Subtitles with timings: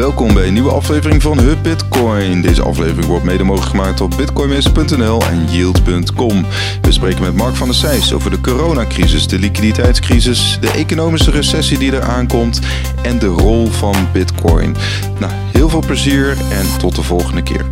[0.00, 2.42] Welkom bij een nieuwe aflevering van Hub Bitcoin.
[2.42, 6.44] Deze aflevering wordt mede mogelijk gemaakt op bitcoinmeester.nl en yield.com.
[6.82, 11.78] We spreken met Mark van der Seijs over de coronacrisis, de liquiditeitscrisis, de economische recessie
[11.78, 12.60] die er aankomt
[13.02, 14.76] en de rol van Bitcoin.
[15.18, 17.64] Nou, heel veel plezier en tot de volgende keer.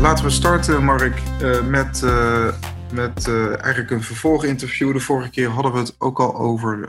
[0.00, 2.44] Laten we starten, Mark, uh, met, uh,
[2.92, 4.92] met uh, eigenlijk een vervolginterview.
[4.92, 6.88] De vorige keer hadden we het ook al over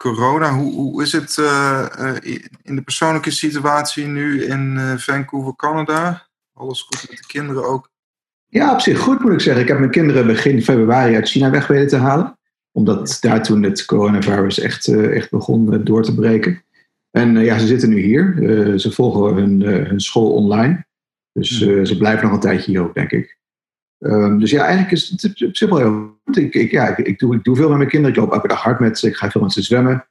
[0.00, 0.52] corona.
[0.52, 1.86] Hoe, hoe is het uh,
[2.62, 6.26] in de persoonlijke situatie nu in uh, Vancouver, Canada?
[6.52, 7.90] Alles goed met de kinderen ook?
[8.46, 9.62] Ja, op zich goed moet ik zeggen.
[9.62, 12.38] Ik heb mijn kinderen begin februari uit China weg weten te halen.
[12.72, 16.64] Omdat daar toen het coronavirus echt, echt begon door te breken.
[17.10, 18.34] En ja, ze zitten nu hier.
[18.78, 20.86] ze volgen hun, hun school online.
[21.32, 23.39] Dus ze blijven nog een tijdje hier ook, denk ik.
[24.00, 26.36] Um, dus ja, eigenlijk is het zich wel heel goed.
[26.36, 28.16] Ik, ik, ja, ik, doe, ik doe veel met mijn kinderen.
[28.16, 29.06] Ik loop elke dag hard met ze.
[29.06, 30.06] Ik ga veel met ze zwemmen.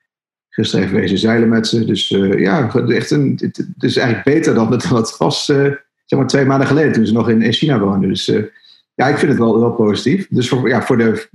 [0.49, 1.85] Gisteren even wezen zeilen met ze.
[1.85, 5.73] Dus uh, ja, echt een, het, is eigenlijk beter dan het, was uh,
[6.05, 8.09] zeg maar twee maanden geleden toen ze nog in, in China woonden.
[8.09, 8.45] Dus uh,
[8.93, 10.27] ja, ik vind het wel, wel positief.
[10.29, 11.29] Dus voor, ja, voor de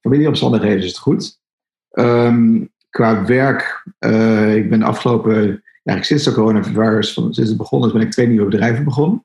[0.00, 1.38] familieomstandigheden is het goed.
[1.92, 3.84] Um, qua werk,
[4.56, 8.84] ik ben afgelopen, eigenlijk sinds de coronavirus, sinds het begonnen ben ik twee nieuwe bedrijven
[8.84, 9.24] begonnen.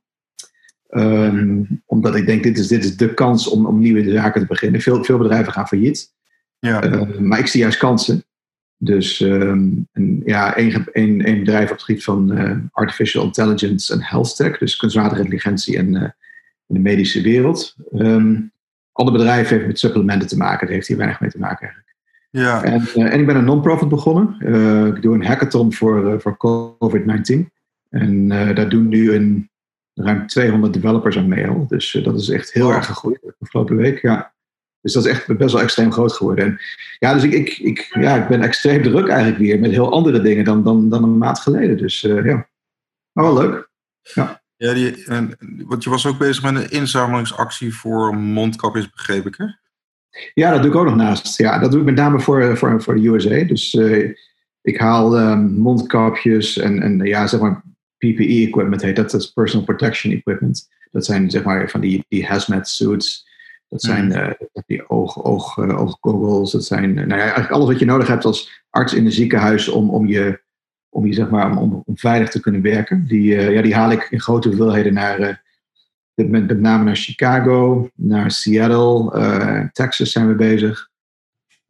[0.96, 4.48] Um, omdat ik denk, dit is, dit is de kans om, om nieuwe zaken te
[4.48, 4.82] beginnen.
[4.82, 6.14] Veel, veel bedrijven gaan failliet.
[6.60, 6.84] Ja.
[6.84, 8.24] Uh, maar ik zie juist kansen.
[8.78, 13.94] Dus um, een, ja, één, één, één bedrijf op het gebied van uh, artificial intelligence
[13.94, 14.58] en health tech.
[14.58, 16.02] Dus kunstmatige intelligentie en uh,
[16.68, 17.76] in de medische wereld.
[17.98, 18.52] Um,
[18.92, 20.66] andere bedrijven heeft met supplementen te maken.
[20.66, 21.96] Daar heeft hier weinig mee te maken eigenlijk.
[22.30, 22.64] Ja.
[22.64, 24.36] En, uh, en ik ben een non-profit begonnen.
[24.96, 27.52] ik doe een hackathon voor, voor COVID-19.
[27.90, 29.50] En daar doen nu een
[29.94, 33.76] ruim 200 developers aan mee Dus uh, dat is echt heel erg gegroeid de afgelopen
[33.76, 34.02] week.
[34.02, 34.34] Ja.
[34.82, 36.46] Dus dat is echt best wel extreem groot geworden.
[36.46, 36.60] En
[37.00, 40.22] ja, dus ik, ik, ik, ja, ik ben extreem druk eigenlijk weer met heel andere
[40.22, 41.78] dingen dan, dan, dan een maand geleden.
[41.78, 42.50] Dus uh, ja,
[43.12, 43.70] maar wel leuk.
[44.02, 44.42] Ja.
[44.56, 49.36] Ja, die, en, want je was ook bezig met een inzamelingsactie voor mondkapjes, begreep ik
[49.38, 49.46] hè?
[50.34, 51.38] Ja, dat doe ik ook nog naast.
[51.38, 53.44] Ja, dat doe ik met name voor, voor, voor de USA.
[53.44, 54.16] Dus uh,
[54.62, 57.64] ik haal um, mondkapjes en, en ja, zeg maar
[58.04, 58.96] PPE-equipment heet.
[58.96, 60.70] Dat is personal protection equipment.
[60.92, 63.32] Dat zijn zeg maar van die, die hazmat suits.
[63.70, 64.30] Dat zijn uh,
[64.66, 66.52] die oog, oog, uh.
[66.52, 69.12] Dat zijn uh, nou ja, eigenlijk alles wat je nodig hebt als arts in een
[69.12, 70.42] ziekenhuis om, om je,
[70.90, 73.06] om je zeg maar, om, om veilig te kunnen werken.
[73.08, 75.44] Die, ja, die haal ik in grote hoeveelheden naar,
[76.14, 80.90] met, met name naar Chicago, naar Seattle, Texas zijn we bezig.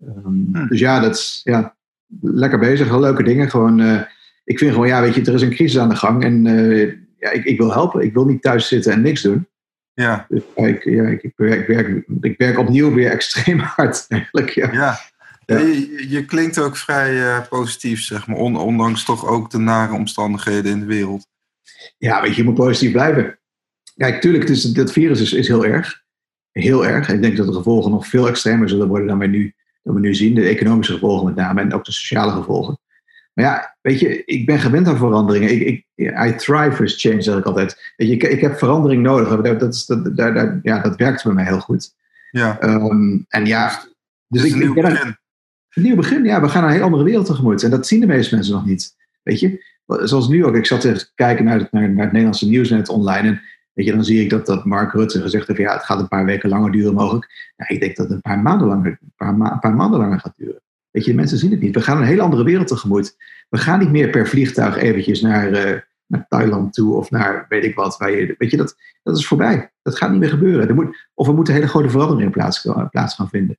[0.07, 1.75] Um, Dus ja, dat is ja,
[2.21, 2.88] lekker bezig.
[2.88, 3.50] Heel leuke dingen.
[3.50, 4.05] Gewoon
[4.44, 6.94] ik vind gewoon, ja, weet je, er is een crisis aan de gang en uh,
[7.20, 8.02] ja, ik, ik, wil helpen.
[8.02, 9.48] Ik wil niet thuis zitten en niks doen.
[9.94, 10.26] Ja.
[10.30, 14.50] Dus ik, ja, ik, ik, werk, ik, werk, ik werk opnieuw weer extreem hard eigenlijk.
[14.50, 14.72] Ja.
[14.72, 15.00] ja.
[15.46, 15.58] ja.
[15.58, 19.94] Je, je, klinkt ook vrij uh, positief, zeg maar, on, ondanks toch ook de nare
[19.94, 21.28] omstandigheden in de wereld.
[21.98, 23.40] Ja, weet je, je moet positief blijven.
[23.96, 26.02] Kijk, tuurlijk, het is, dat virus is, is heel erg.
[26.52, 27.10] Heel erg.
[27.10, 30.00] ik denk dat de gevolgen nog veel extremer zullen worden dan we, nu, dan we
[30.00, 30.36] nu zien.
[30.36, 32.80] De economische gevolgen met name en ook de sociale gevolgen.
[33.33, 35.51] Maar ja, weet je, ik ben gewend aan veranderingen.
[35.51, 37.94] Ik, ik, I thrive with change, zeg ik altijd.
[37.95, 39.41] Weet je, ik, ik heb verandering nodig.
[39.41, 41.94] Dat, dat, dat, dat, ja, dat werkt bij mij heel goed.
[42.31, 42.63] Ja.
[42.63, 43.83] Um, en ja,
[44.27, 45.16] dus ik, een nieuw begin.
[45.69, 46.41] Een, nieuw begin, ja.
[46.41, 47.63] We gaan naar een heel andere wereld tegemoet.
[47.63, 48.95] En dat zien de meeste mensen nog niet.
[49.23, 50.55] Weet je, zoals nu ook.
[50.55, 53.27] Ik zat te kijken naar het, naar, naar het Nederlandse nieuwsnet online.
[53.27, 53.41] En
[53.73, 56.07] weet je, dan zie ik dat, dat Mark Rutte gezegd heeft: ja, het gaat een
[56.07, 57.53] paar weken langer duren mogelijk.
[57.55, 60.00] Ja, ik denk dat het een paar maanden langer, een paar, ma een paar maanden
[60.00, 60.61] langer gaat duren.
[60.94, 61.76] Weet je, mensen zien het niet.
[61.76, 63.16] We gaan een hele andere wereld tegemoet.
[63.50, 67.64] We gaan niet meer per vliegtuig eventjes naar, uh, naar Thailand toe of naar weet
[67.64, 67.98] ik wat.
[67.98, 69.72] Waar je, weet je, dat, dat is voorbij.
[69.81, 70.68] Dat gaat niet meer gebeuren.
[70.68, 73.58] Er moet, of er moeten hele grote veranderingen plaats, plaats gaan vinden.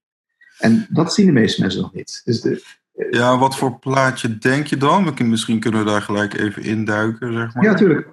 [0.59, 2.21] En dat zien de meeste mensen nog niet.
[2.25, 2.63] Dus de,
[2.95, 5.15] uh, ja, wat voor plaatje denk je dan?
[5.25, 7.65] Misschien kunnen we daar gelijk even induiken, zeg maar.
[7.65, 8.09] Ja, natuurlijk.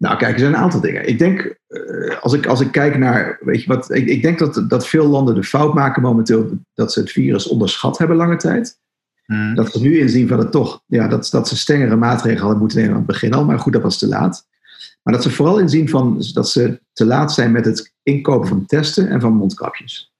[0.00, 1.08] Nou, kijk, er zijn een aantal dingen.
[1.08, 4.38] Ik denk, uh, als, ik, als ik kijk naar, weet je wat, ik, ik denk
[4.38, 8.36] dat, dat veel landen de fout maken momenteel dat ze het virus onderschat hebben lange
[8.36, 8.78] tijd.
[9.24, 9.54] Hmm.
[9.54, 12.78] Dat ze nu inzien van het toch, ja, dat, dat ze strengere maatregelen hadden moeten
[12.78, 14.46] nemen aan het begin al, maar goed, dat was te laat.
[15.02, 18.66] Maar dat ze vooral inzien van dat ze te laat zijn met het inkopen van
[18.66, 20.12] testen en van mondkapjes.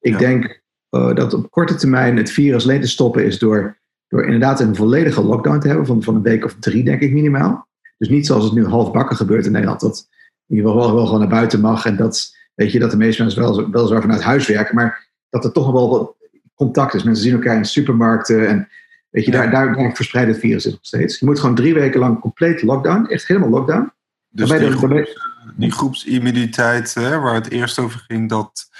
[0.00, 3.78] Ik denk uh, dat op korte termijn het virus alleen te stoppen is door,
[4.08, 7.12] door inderdaad een volledige lockdown te hebben van, van een week of drie, denk ik
[7.12, 7.68] minimaal.
[8.00, 9.80] Dus niet zoals het nu halfbakken gebeurt in Nederland.
[9.80, 10.08] Dat
[10.46, 11.86] je wel, wel, wel gewoon naar buiten mag.
[11.86, 14.74] En dat, weet je, dat de meeste mensen wel, wel zo vanuit huis werken.
[14.74, 16.14] Maar dat er toch wel wat
[16.54, 17.02] contact is.
[17.02, 18.48] Mensen zien elkaar in supermarkten.
[18.48, 18.68] En
[19.10, 21.18] weet je, daar, daar, daar verspreidt het virus zich nog steeds.
[21.18, 23.06] Je moet gewoon drie weken lang compleet lockdown.
[23.06, 23.92] Echt helemaal lockdown.
[24.28, 25.16] Dus die, de,
[25.56, 28.70] die groepsimmuniteit hè, waar het eerst over ging, dat,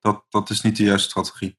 [0.00, 1.58] dat, dat is niet de juiste strategie.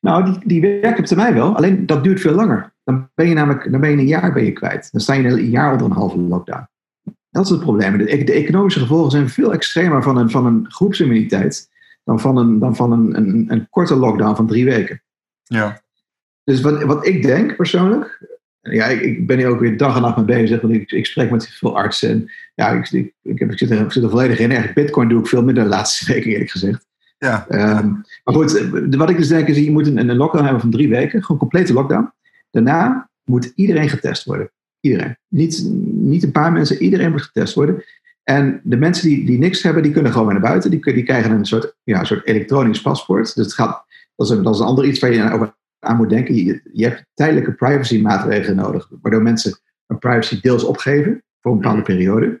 [0.00, 1.56] Nou, die, die werkt op termijn wel.
[1.56, 4.44] Alleen dat duurt veel langer dan ben je namelijk dan ben je een jaar ben
[4.44, 4.88] je kwijt.
[4.92, 6.68] Dan sta je een jaar onder een halve lockdown.
[7.30, 7.98] Dat is het probleem.
[7.98, 11.68] De, de economische gevolgen zijn veel extremer van een, van een groepsimmuniteit
[12.04, 15.02] dan van, een, dan van een, een, een korte lockdown van drie weken.
[15.42, 15.82] Ja.
[16.44, 18.28] Dus wat, wat ik denk persoonlijk,
[18.60, 21.06] ja, ik, ik, ben hier ook weer dag en nacht mee bezig, want ik, ik
[21.06, 22.10] spreek met veel artsen.
[22.10, 24.50] En ja, ik, ik, ik, zit er, zit er volledig in.
[24.50, 26.86] Echt, Bitcoin doe ik veel minder de laatste weken, eerlijk gezegd.
[27.18, 27.46] Ja.
[27.48, 30.70] Um, maar goed, wat ik dus denk is, je moet een, een lockdown hebben van
[30.70, 32.12] drie weken, gewoon complete lockdown.
[32.50, 34.50] Daarna moet iedereen getest worden.
[34.80, 35.16] Iedereen.
[35.28, 37.84] Niet, niet een paar mensen, iedereen moet getest worden.
[38.22, 40.70] En de mensen die, die niks hebben, die kunnen gewoon weer naar buiten.
[40.70, 43.34] Die, die krijgen een soort, ja, een soort elektronisch paspoort.
[43.34, 43.84] Dus het gaat,
[44.16, 46.34] dat, is een, dat is een ander iets waar je over aan moet denken.
[46.34, 51.58] Je, je hebt tijdelijke privacy maatregelen nodig, waardoor mensen een privacy deels opgeven voor een
[51.58, 52.40] bepaalde periode.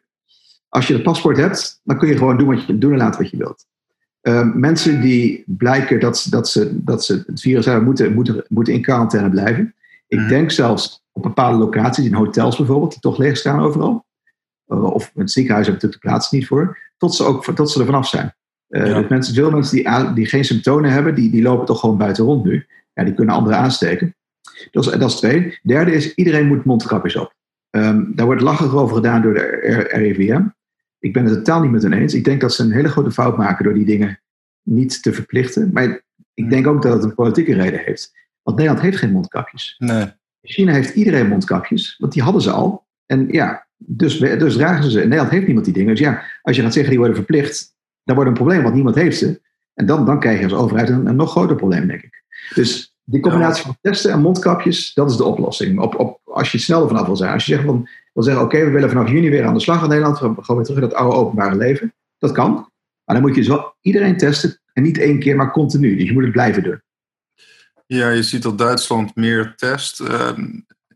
[0.68, 3.22] Als je het paspoort hebt, dan kun je gewoon doen, wat je, doen en laten
[3.22, 3.66] wat je wilt.
[4.22, 8.74] Uh, mensen die blijken dat, dat, ze, dat ze het virus hebben, moeten, moeten, moeten
[8.74, 9.74] in quarantaine blijven.
[10.10, 10.28] Ik mm.
[10.28, 14.04] denk zelfs op bepaalde locaties, in hotels bijvoorbeeld, die toch leeg staan overal.
[14.66, 16.78] Uh, of het ziekenhuis hebben de plaats niet voor.
[16.96, 18.34] Tot ze, ook, tot ze er vanaf zijn.
[18.68, 19.00] Uh, ja.
[19.00, 22.24] dus mensen, veel mensen die, die geen symptomen hebben, die, die lopen toch gewoon buiten
[22.24, 22.66] rond nu.
[22.92, 24.16] Ja, die kunnen anderen aansteken.
[24.70, 25.58] Dat is, dat is twee.
[25.62, 27.34] Derde is, iedereen moet mondkapjes op.
[27.70, 30.42] Um, daar wordt lachen over gedaan door de RIVM.
[30.98, 32.14] Ik ben het totaal niet met hen eens.
[32.14, 34.20] Ik denk dat ze een hele grote fout maken door die dingen
[34.62, 35.70] niet te verplichten.
[35.72, 36.00] Maar
[36.34, 38.12] ik denk ook dat het een politieke reden heeft.
[38.42, 39.74] Want Nederland heeft geen mondkapjes.
[39.78, 40.06] Nee.
[40.42, 42.86] China heeft iedereen mondkapjes, want die hadden ze al.
[43.06, 44.98] En ja, dus, dus dragen ze ze.
[45.00, 45.90] En Nederland heeft niemand die dingen.
[45.90, 48.94] Dus ja, als je gaat zeggen die worden verplicht, dan wordt een probleem, want niemand
[48.94, 49.40] heeft ze.
[49.74, 52.24] En dan, dan krijg je als overheid een, een nog groter probleem, denk ik.
[52.54, 55.80] Dus die combinatie van testen en mondkapjes, dat is de oplossing.
[55.80, 57.32] Op, op, als je het snel vanaf wil zijn.
[57.32, 59.60] Als je zegt van, wil zeggen, oké, okay, we willen vanaf juni weer aan de
[59.60, 60.18] slag in Nederland.
[60.18, 61.94] We gaan weer terug in dat oude openbare leven.
[62.18, 62.52] Dat kan.
[63.04, 64.60] Maar dan moet je zo iedereen testen.
[64.72, 65.96] En niet één keer, maar continu.
[65.96, 66.80] Dus je moet het blijven doen.
[67.96, 70.00] Ja, je ziet dat Duitsland meer test.
[70.00, 70.30] Uh,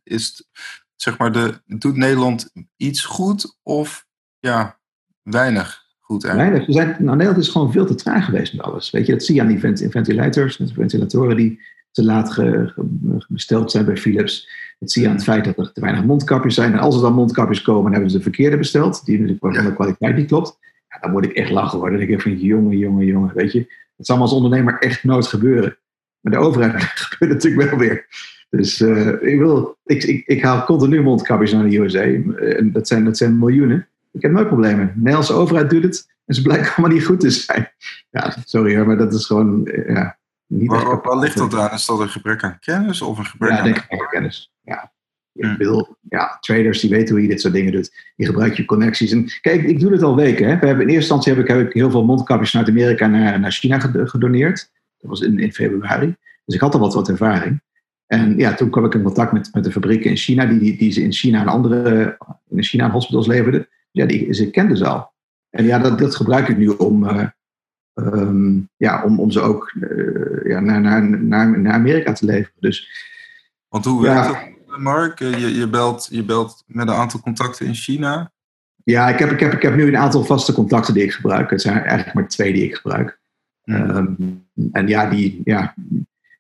[0.03, 0.49] is,
[0.97, 4.07] zeg maar, de, doet Nederland iets goed of
[4.39, 4.79] ja,
[5.23, 6.53] weinig goed eigenlijk?
[6.53, 6.67] Weinig.
[6.67, 8.91] We zijn, nou, Nederland is gewoon veel te traag geweest met alles.
[8.91, 11.61] Weet je, dat zie je aan die vent, ventilators, ventilatoren die
[11.91, 14.49] te laat ge, ge, besteld zijn bij Philips.
[14.79, 16.73] Dat zie je aan het feit dat er te weinig mondkapjes zijn.
[16.73, 19.75] En als er dan mondkapjes komen, hebben ze de verkeerde besteld, die natuurlijk van de
[19.75, 20.59] kwaliteit niet klopt.
[20.89, 21.99] Ja, dan moet ik echt lachen worden.
[21.99, 23.73] Dan denk ik van, jongen, jongen, jongen, weet je.
[23.97, 25.79] Dat zal als ondernemer echt nooit gebeuren.
[26.25, 28.07] Maar de overheid gebeurt natuurlijk wel weer.
[28.51, 32.01] Dus uh, ik, wil, ik, ik, ik, haal continu mondkapjes naar de USA.
[32.01, 33.89] En dat zijn, dat zijn miljoenen.
[34.13, 34.87] Ik heb nooit problemen.
[34.87, 36.09] De Nederlandse overheid doet het.
[36.27, 37.73] En ze blijken allemaal niet goed te zijn.
[38.11, 39.71] Ja, sorry hoor, maar dat is gewoon...
[39.87, 41.73] Ja, niet waar, waar, ligt dat aan?
[41.73, 43.65] Is dat een gebrek aan kennis of een gebrek ja, aan...
[43.65, 44.53] denk ik aan kennis.
[44.63, 44.93] Ja.
[45.33, 47.95] Ik bedoel, ja, traders die weten hoe je dit soort dingen doet.
[48.17, 49.13] Je gebruikt je connecties.
[49.13, 50.49] En kijk, ik doe het al weken.
[50.49, 50.59] Hè.
[50.59, 53.41] We hebben, in eerste instantie heb ik, heb ik heel veel mondkapjes vanuit Amerika naar,
[53.41, 54.71] naar China gedoneerd.
[55.05, 56.17] Dat was in, in februari.
[56.45, 57.63] Dus ik had al wat, wat ervaring.
[58.07, 60.77] En ja, toen kwam ik in contact met, met de fabrieken in China, die, die,
[60.77, 62.17] die ze in China en andere
[62.49, 63.69] in China hospitals leverden.
[63.91, 65.13] Ja, die, ze kenden ze al.
[65.51, 67.27] En ja, dat, dat gebruik ik nu om, uh,
[67.95, 72.61] um, ja, om, om ze ook uh, ja, naar, naar, naar, naar Amerika te leveren.
[72.61, 72.89] Dus,
[73.69, 75.19] Want hoe werkt dat, Mark?
[75.19, 78.33] Je, je, belt, je belt met een aantal contacten in China.
[78.85, 81.51] Ja, ik heb, ik, heb, ik heb nu een aantal vaste contacten die ik gebruik.
[81.51, 83.23] Het zijn eigenlijk maar twee die ik gebruik.
[83.65, 85.75] Um, en ja, die, ja,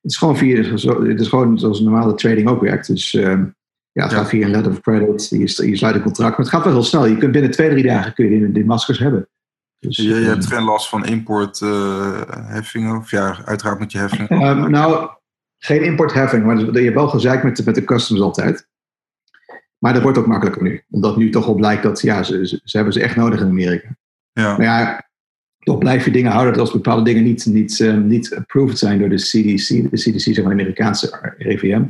[0.02, 2.86] het is gewoon via, het is gewoon zoals normale trading ook werkt.
[2.86, 4.16] Dus uh, ja, het ja.
[4.16, 5.28] gaat via een letter of credit.
[5.28, 6.30] Je, je sluit een contract.
[6.30, 7.06] Maar het gaat wel heel snel.
[7.06, 9.28] Je kunt binnen twee, drie dagen kun je die, maskers hebben.
[9.78, 12.92] Dus, je, je uh, hebt geen last van importheffingen?
[12.92, 14.42] Uh, of ja, uiteraard moet je heffingen.
[14.42, 15.10] Um, nou,
[15.58, 16.44] geen importheffing.
[16.44, 18.68] Maar je hebt wel gezeik met, met de customs altijd.
[19.78, 20.82] Maar dat wordt ook makkelijker nu.
[20.90, 23.46] Omdat nu toch al blijkt dat ja, ze, ze, ze hebben ze echt nodig in
[23.46, 23.96] Amerika.
[24.32, 24.56] Ja.
[24.56, 25.08] Maar ja,
[25.64, 28.98] toch blijf je dingen houden dat als bepaalde dingen niet, niet, um, niet approved zijn
[28.98, 29.90] door de CDC.
[29.90, 31.82] De CDC is een Amerikaanse RIVM.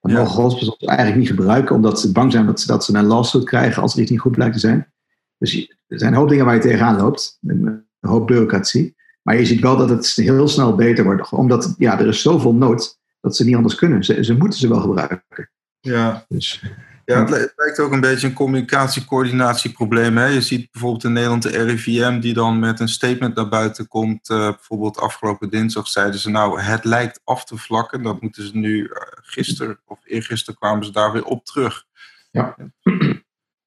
[0.00, 0.18] Dan ja.
[0.18, 3.44] mogen hospitals eigenlijk niet gebruiken, omdat ze bang zijn dat ze, dat ze een lawsuit
[3.44, 4.92] krijgen als er iets niet goed blijkt te zijn.
[5.38, 7.38] Dus er zijn een hoop dingen waar je tegenaan loopt.
[7.46, 8.94] Een hoop bureaucratie.
[9.22, 11.30] Maar je ziet wel dat het heel snel beter wordt.
[11.30, 14.04] Omdat ja, er is zoveel nood dat ze niet anders kunnen.
[14.04, 15.50] Ze, ze moeten ze wel gebruiken.
[15.80, 16.24] Ja.
[16.28, 16.62] Dus,
[17.06, 20.16] ja, het lijkt ook een beetje een communicatie-coördinatieprobleem.
[20.16, 20.26] Hè?
[20.26, 24.30] Je ziet bijvoorbeeld in Nederland de RIVM die dan met een statement naar buiten komt.
[24.30, 28.02] Uh, bijvoorbeeld afgelopen dinsdag zeiden ze nou het lijkt af te vlakken.
[28.02, 31.84] Dat moeten ze nu, uh, gisteren of eergisteren kwamen ze daar weer op terug.
[32.30, 32.56] Ja.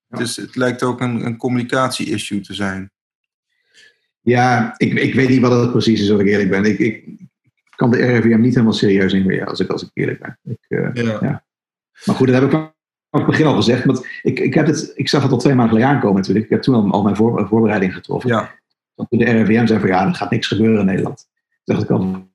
[0.10, 2.92] Dus het lijkt ook een, een communicatie-issue te zijn.
[4.22, 6.66] Ja, ik, ik weet niet wat het precies is als ik eerlijk ben.
[6.66, 7.20] Ik, ik
[7.76, 10.40] kan de RIVM niet helemaal serieus nemen als ik, als ik eerlijk ben.
[10.44, 11.18] Ik, uh, ja.
[11.22, 11.44] ja.
[12.06, 12.78] Maar goed, dat heb ik
[13.10, 13.86] het begin al gezegd.
[13.86, 16.46] Want ik, ik, heb het, ik zag het al twee maanden geleden aankomen natuurlijk.
[16.46, 18.30] Ik heb toen al, al mijn voor, voorbereiding getroffen.
[18.30, 18.56] Ja.
[18.96, 21.28] Want toen de RIVM zei van ja, er gaat niks gebeuren in Nederland.
[21.64, 22.28] Toen dacht ik al,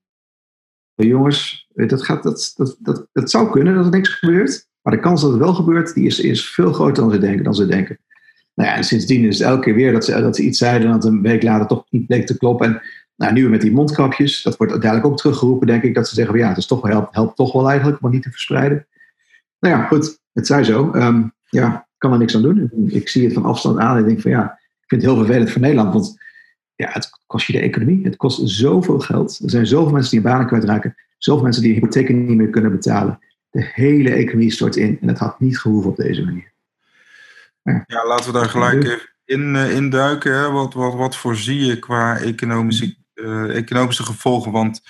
[0.95, 4.69] jongens, Dat, gaat, dat, dat, dat, dat zou kunnen dat er niks gebeurt.
[4.83, 7.45] Maar de kans dat het wel gebeurt, die is, is veel groter dan ze denken.
[7.45, 7.99] Dan ze denken.
[8.55, 10.87] Nou ja, en sindsdien is het elke keer weer dat ze, dat ze iets zeiden
[10.87, 12.67] en dat een week later toch niet bleek te kloppen.
[12.67, 12.83] En
[13.17, 16.39] nou, nu met die mondkapjes, dat wordt uiteindelijk ook teruggeroepen, denk ik, dat ze zeggen,
[16.39, 18.87] ja, het is toch wel, helpt, helpt toch wel eigenlijk, maar niet te verspreiden.
[19.65, 20.91] Nou ja, goed, het zij zo.
[20.95, 22.71] Um, ja, kan er niks aan doen.
[22.87, 25.21] Ik zie het van afstand aan en ik denk van ja, ik vind het heel
[25.21, 26.19] vervelend voor Nederland, want
[26.75, 28.05] ja, het kost je de economie.
[28.05, 29.41] Het kost zoveel geld.
[29.43, 32.71] Er zijn zoveel mensen die hun banen kwijtraken, zoveel mensen die hypotheken niet meer kunnen
[32.71, 33.19] betalen.
[33.51, 36.53] De hele economie stort in en het had niet gehoeven op deze manier.
[37.63, 40.35] Ja, ja laten we daar gelijk even in, uh, induiken.
[40.35, 40.51] Hè?
[40.51, 44.53] Wat, wat, wat voorzie je qua economische, uh, economische gevolgen?
[44.53, 44.83] Want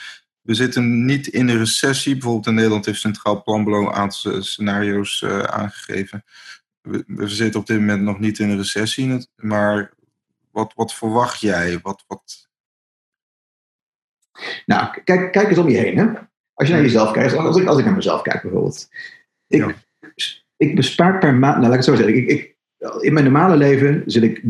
[0.45, 2.13] we zitten niet in een recessie.
[2.13, 6.25] Bijvoorbeeld in Nederland heeft Centraal Planbureau een aantal scenario's uh, aangegeven.
[6.81, 9.29] We, we, zitten op dit moment nog niet in een recessie.
[9.37, 9.93] Maar
[10.51, 11.79] wat, wat verwacht jij?
[11.83, 12.49] Wat, wat...
[14.67, 15.99] Nou, kijk, kijk eens om je heen.
[15.99, 16.07] Hè?
[16.55, 18.89] Als je naar jezelf kijkt, als ik, als ik naar mezelf kijk bijvoorbeeld.
[19.47, 19.75] Ik, ja.
[20.57, 22.17] ik bespaar per maand, nou laat ik het zo zeggen.
[22.17, 22.57] Ik, ik,
[23.01, 24.43] in mijn normale leven zit ik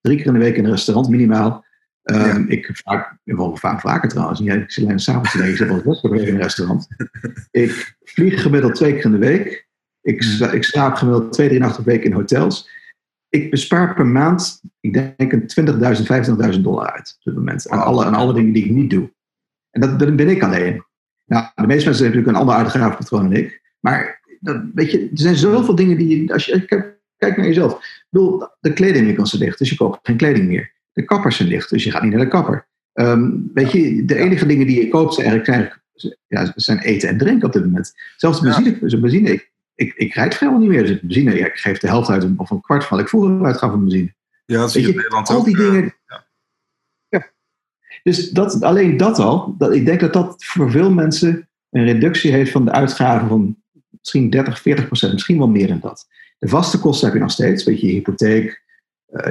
[0.00, 1.64] drie keer in de week in een restaurant minimaal.
[2.04, 2.44] Um, ja.
[2.46, 4.40] Ik vaak, wel vaak vaker trouwens.
[4.40, 6.88] Niet, ik alleen s'avonds ik zit wel in een restaurant.
[7.50, 9.68] ik vlieg gemiddeld twee keer in de week.
[10.00, 12.70] Ik, sla, ik slaap gemiddeld twee, drie nachten per week in hotels.
[13.28, 15.68] Ik bespaar per maand, ik denk een
[16.44, 17.68] 20.000, 25.000 dollar uit op dit moment.
[17.68, 19.12] Aan alle, aan alle dingen die ik niet doe.
[19.70, 20.84] En dat, dat ben ik alleen.
[21.26, 23.62] Nou, de meeste mensen hebben natuurlijk een ander uitgavenpatroon dan ik.
[23.80, 26.32] Maar dat, weet je, er zijn zoveel dingen die je.
[26.32, 27.72] Als je kijk, kijk naar jezelf.
[27.72, 30.73] Ik bedoel, de kledingwinkels zijn dicht, dus je koopt geen kleding meer.
[30.94, 32.66] De kappers zijn dicht, dus je gaat niet naar de kapper.
[32.94, 35.82] Um, weet je, de enige dingen die je koopt zijn eigenlijk,
[36.26, 37.92] ja, zijn eten en drinken op dit moment.
[38.16, 38.98] Zelfs de benzine, ja.
[38.98, 40.86] benzine ik, ik, ik rijd vrijwel niet meer.
[40.86, 43.44] Dus benzine, ja, ik geef de helft uit of een kwart van wat ik vroeger
[43.44, 44.14] uitgaf van benzine.
[44.46, 45.94] Ja, dat zie je in Nederland al ook, die dingen.
[46.06, 46.26] Ja.
[47.08, 47.30] ja.
[48.02, 52.32] Dus dat, alleen dat al, dat, ik denk dat dat voor veel mensen een reductie
[52.32, 53.56] heeft van de uitgaven van
[53.90, 56.06] misschien 30, 40 procent, misschien wel meer dan dat.
[56.38, 58.63] De vaste kosten heb je nog steeds, weet je, je hypotheek,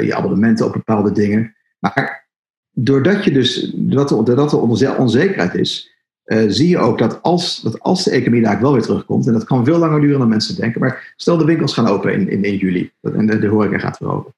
[0.01, 1.55] je abonnementen op bepaalde dingen.
[1.79, 2.27] Maar
[2.71, 5.91] doordat, je dus, doordat, er, er onzekerheid is,
[6.25, 9.33] uh, zie je ook dat als, dat als de economie daar wel weer terugkomt, en
[9.33, 12.29] dat kan veel langer duren dan mensen denken, maar stel de winkels gaan open in,
[12.29, 14.33] in, in juli, en de, de horeca gaat weer open.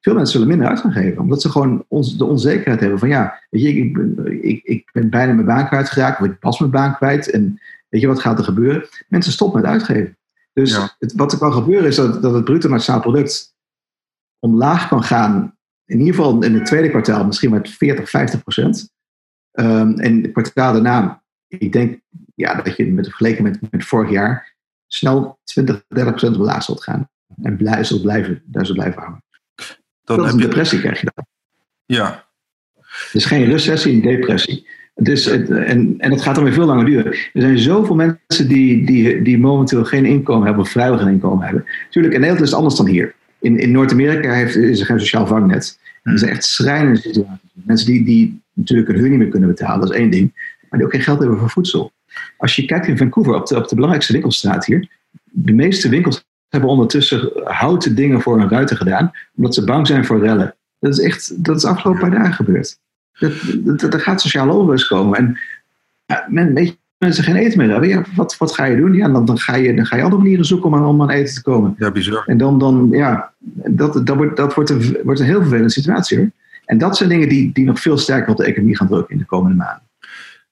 [0.00, 3.08] Veel mensen zullen minder uit gaan geven, omdat ze gewoon ons, de onzekerheid hebben van
[3.08, 6.58] ja, weet je, ik, ben, ik, ik ben bijna mijn baan kwijtgeraakt, of ik pas
[6.58, 8.88] mijn baan kwijt, en weet je wat gaat er gebeuren?
[9.08, 10.16] Mensen stoppen met uitgeven.
[10.52, 10.96] Dus ja.
[10.98, 13.53] het, wat er kan gebeuren is dat, dat het bruto nationaal product
[14.44, 15.56] omlaag kan gaan.
[15.84, 18.92] In ieder geval in het tweede kwartaal misschien met 40, 50 procent.
[19.52, 22.00] Um, en het kwartaal daarna, ik denk
[22.34, 24.54] ja, dat je met, vergeleken met, met vorig jaar
[24.86, 27.08] snel 20, 30 procent omlaag zult gaan.
[27.42, 29.22] En blij, zult blijven, daar zult blijven hangen.
[30.04, 30.44] Dan dat is een je...
[30.44, 31.26] depressie krijg je dan.
[31.84, 32.24] Ja.
[33.12, 34.66] Dus geen recessie, een depressie.
[34.94, 37.12] Dus, en, en dat gaat dan weer veel langer duren.
[37.12, 41.44] Er zijn zoveel mensen die, die, die momenteel geen inkomen hebben, of vrijwel geen inkomen
[41.44, 41.64] hebben.
[41.90, 43.14] Tuurlijk, in Nederland is het anders dan hier.
[43.44, 45.78] In, in Noord-Amerika heeft, is er geen sociaal vangnet.
[46.02, 47.50] Er zijn echt schrijnende situaties.
[47.52, 50.32] Mensen die, die natuurlijk hun huur niet meer kunnen betalen, dat is één ding.
[50.68, 51.92] Maar die ook geen geld hebben voor voedsel.
[52.36, 54.88] Als je kijkt in Vancouver, op de, op de belangrijkste winkelstraat hier.
[55.30, 59.12] De meeste winkels hebben ondertussen houten dingen voor hun ruiten gedaan.
[59.36, 60.54] Omdat ze bang zijn voor rellen.
[60.78, 62.78] Dat is echt, dat is afgelopen paar dagen gebeurd.
[63.92, 65.18] Er gaat sociale onrust komen.
[65.18, 65.38] En
[66.06, 67.88] ja, men, weet mensen geen eten meer hebben.
[67.88, 68.94] Ja, wat, wat ga je doen?
[68.94, 71.34] Ja, dan, dan, ga je, dan ga je andere manieren zoeken om, om aan eten
[71.34, 71.74] te komen.
[71.78, 72.22] Ja, bizar.
[72.26, 73.32] En dan, dan ja,
[73.68, 76.30] dat, dat, wordt, dat wordt, een, wordt een heel vervelende situatie hoor.
[76.64, 79.18] En dat zijn dingen die, die nog veel sterker op de economie gaan drukken in
[79.18, 79.82] de komende maanden.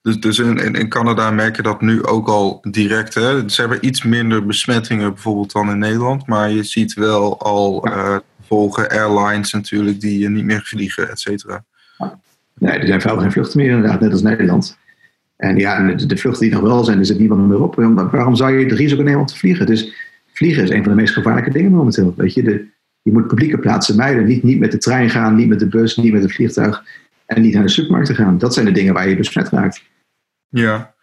[0.02, 3.14] Dus, dus in, in Canada merk je dat nu ook al direct.
[3.14, 3.49] Hè?
[3.49, 6.26] Ze hebben iets minder besmettingen bijvoorbeeld dan in Nederland.
[6.26, 7.97] Maar je ziet wel al ja.
[7.97, 8.16] uh,
[8.47, 11.64] volgen airlines natuurlijk die niet meer vliegen, et cetera.
[12.59, 14.78] Nee, er zijn vrijwel geen vluchten meer inderdaad, net als Nederland.
[15.42, 17.75] En ja, de, de vluchten die nog wel zijn, er zit niemand meer op.
[18.11, 19.66] Waarom zou je het risico nemen om te vliegen?
[19.66, 19.92] Dus
[20.32, 22.14] vliegen is een van de meest gevaarlijke dingen momenteel.
[22.16, 22.66] Weet je, de,
[23.02, 24.25] je moet publieke plaatsen mijden.
[24.25, 26.84] Niet, niet met de trein gaan, niet met de bus, niet met het vliegtuig.
[27.26, 28.38] En niet naar de supermarkt te gaan.
[28.38, 29.82] Dat zijn de dingen waar je besmet raakt.
[30.49, 30.94] Ja.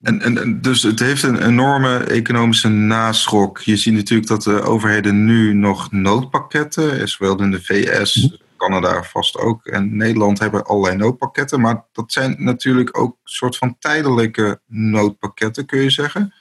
[0.00, 3.58] En, en, dus het heeft een enorme economische naschok.
[3.58, 9.38] Je ziet natuurlijk dat de overheden nu nog noodpakketten, zowel in de VS, Canada vast
[9.38, 11.60] ook en Nederland hebben allerlei noodpakketten.
[11.60, 16.32] Maar dat zijn natuurlijk ook soort van tijdelijke noodpakketten, kun je zeggen?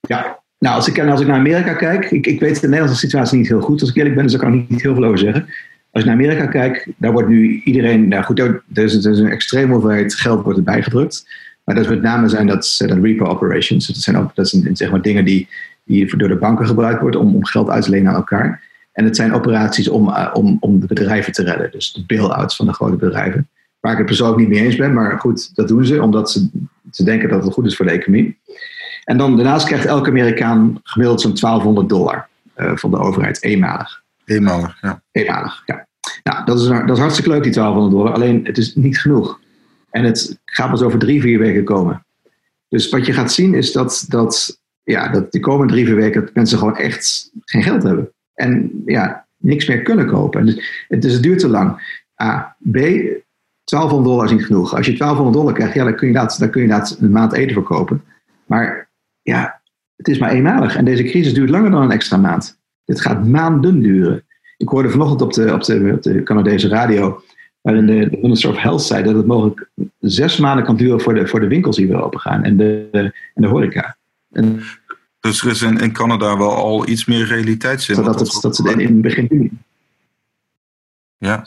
[0.00, 3.38] Ja, nou als ik, als ik naar Amerika kijk, ik, ik weet de Nederlandse situatie
[3.38, 3.80] niet heel goed.
[3.80, 5.48] Als ik eerlijk ben, dus daar kan ik niet heel veel over zeggen.
[5.90, 9.18] Als ik naar Amerika kijk, daar wordt nu iedereen, nou goed, er is, er is
[9.18, 11.28] een extreme hoeveelheid geld wordt erbij gedrukt.
[11.64, 13.86] Maar dat met name zijn dat, dat repo operations.
[13.86, 15.48] Dat zijn dat zijn, zeg maar, dingen die,
[15.84, 18.62] die door de banken gebruikt worden om, om geld uit te lenen aan elkaar.
[19.00, 21.70] En het zijn operaties om, uh, om, om de bedrijven te redden.
[21.70, 23.48] Dus de bail-outs van de grote bedrijven.
[23.80, 26.48] Waar ik het persoonlijk niet mee eens ben, maar goed, dat doen ze omdat ze,
[26.90, 28.38] ze denken dat het goed is voor de economie.
[29.04, 34.02] En dan daarnaast krijgt elke Amerikaan gemiddeld zo'n 1200 dollar uh, van de overheid, eenmalig.
[34.24, 35.02] Eenmalig, ja.
[35.12, 35.86] Eenmalig, ja.
[36.22, 38.14] Nou, dat is, dat is hartstikke leuk, die 1200 dollar.
[38.14, 39.40] Alleen, het is niet genoeg.
[39.90, 42.04] En het gaat pas over drie, vier weken komen.
[42.68, 46.30] Dus wat je gaat zien is dat, dat, ja, dat de komende drie, vier weken
[46.34, 48.12] mensen gewoon echt geen geld hebben.
[48.40, 50.46] En ja, niks meer kunnen kopen.
[50.46, 51.98] Dus, het, het duurt te lang.
[52.22, 52.56] A.
[52.70, 52.78] B.
[53.64, 54.74] 1200 dollar is niet genoeg.
[54.74, 57.10] Als je 1200 dollar krijgt, ja, dan kun je dat, dan kun je dat een
[57.10, 58.02] maand eten verkopen.
[58.46, 58.88] Maar
[59.22, 59.60] ja,
[59.96, 60.76] het is maar eenmalig.
[60.76, 62.58] En deze crisis duurt langer dan een extra maand.
[62.84, 64.24] Dit gaat maanden duren.
[64.56, 65.62] Ik hoorde vanochtend op de, op
[66.02, 67.22] de, Canadese radio,
[67.60, 71.14] waarin de, de, Minister of Health zei dat het mogelijk zes maanden kan duren voor
[71.14, 72.88] de, voor de winkels die weer open gaan en de,
[73.34, 73.96] en de horeca.
[74.30, 74.60] En,
[75.20, 77.94] dus er is in, in Canada wel al iets meer realiteitszin.
[77.94, 79.50] Dat, dat, dat, dat ze in, in begin juni.
[81.16, 81.46] Ja.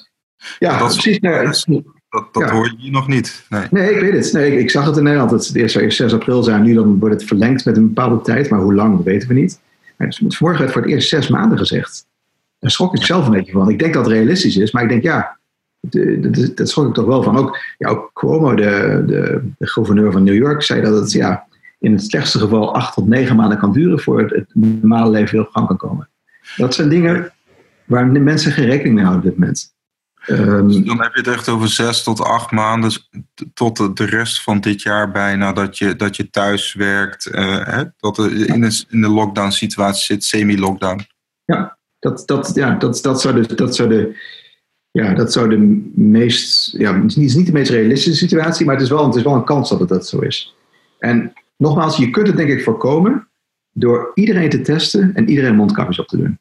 [0.60, 1.20] Ja, dat precies.
[1.20, 3.46] dat, dat hoor je hier nog niet.
[3.50, 3.68] Nee.
[3.72, 4.34] nee, ik weet het.
[4.34, 5.32] Nee, ik, ik zag het in Nederland.
[5.32, 6.63] Het eerst zou 6 april zijn.
[6.63, 8.50] Nu dan wordt het verlengd met een bepaalde tijd.
[8.50, 9.60] Maar hoe lang, dat weten we niet.
[9.98, 12.06] Maar vanmorgen werd voor het eerst zes maanden gezegd.
[12.60, 13.70] Daar schrok ik zelf een beetje van.
[13.70, 14.72] Ik denk dat het realistisch is.
[14.72, 15.38] Maar ik denk, ja,
[16.56, 17.38] dat schrok ik toch wel van.
[17.38, 21.48] Ook, ja, ook Cuomo, de, de, de, gouverneur van New York, zei dat het ja,
[21.84, 25.46] in het slechtste geval acht tot negen maanden kan duren voor het, normale leven weer
[25.46, 26.10] op gang kan komen.
[26.56, 27.34] Dat zijn dingen
[27.86, 29.74] waar mensen geen rekening mee houden op dit moment.
[30.28, 32.92] Um, dan heb je het echt over zes tot acht maanden
[33.54, 37.84] tot de rest van dit jaar bijna dat je, dat je thuis werkt, uh, hè,
[37.98, 41.08] dat er in, de, in de lockdown situatie zit, semi-lockdown.
[41.46, 44.18] Ja, dat, dat, ja dat, dat, zou de, dat, zou de,
[44.92, 48.84] ja, dat zou de meest, ja, het is niet de meest realistische situatie, maar het
[48.84, 50.56] is, wel, het is wel een kans dat het dat zo is.
[51.00, 53.27] En nogmaals, je kunt het denk ik voorkomen
[53.72, 56.39] door iedereen te testen en iedereen mondkapjes op te doen.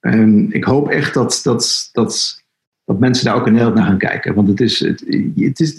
[0.00, 2.44] En ik hoop echt dat, dat, dat
[2.84, 4.34] dat mensen daar ook in Nederland naar gaan kijken.
[4.34, 5.04] Want het is, het,
[5.34, 5.76] het is,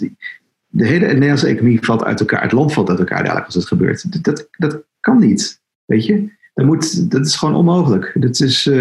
[0.66, 2.42] de hele Nederlandse economie valt uit elkaar.
[2.42, 4.24] Het land valt uit elkaar dadelijk als het gebeurt.
[4.24, 6.30] Dat, dat kan niet, weet je.
[6.54, 8.12] Dat, moet, dat is gewoon onmogelijk.
[8.14, 8.74] Dat is, uh,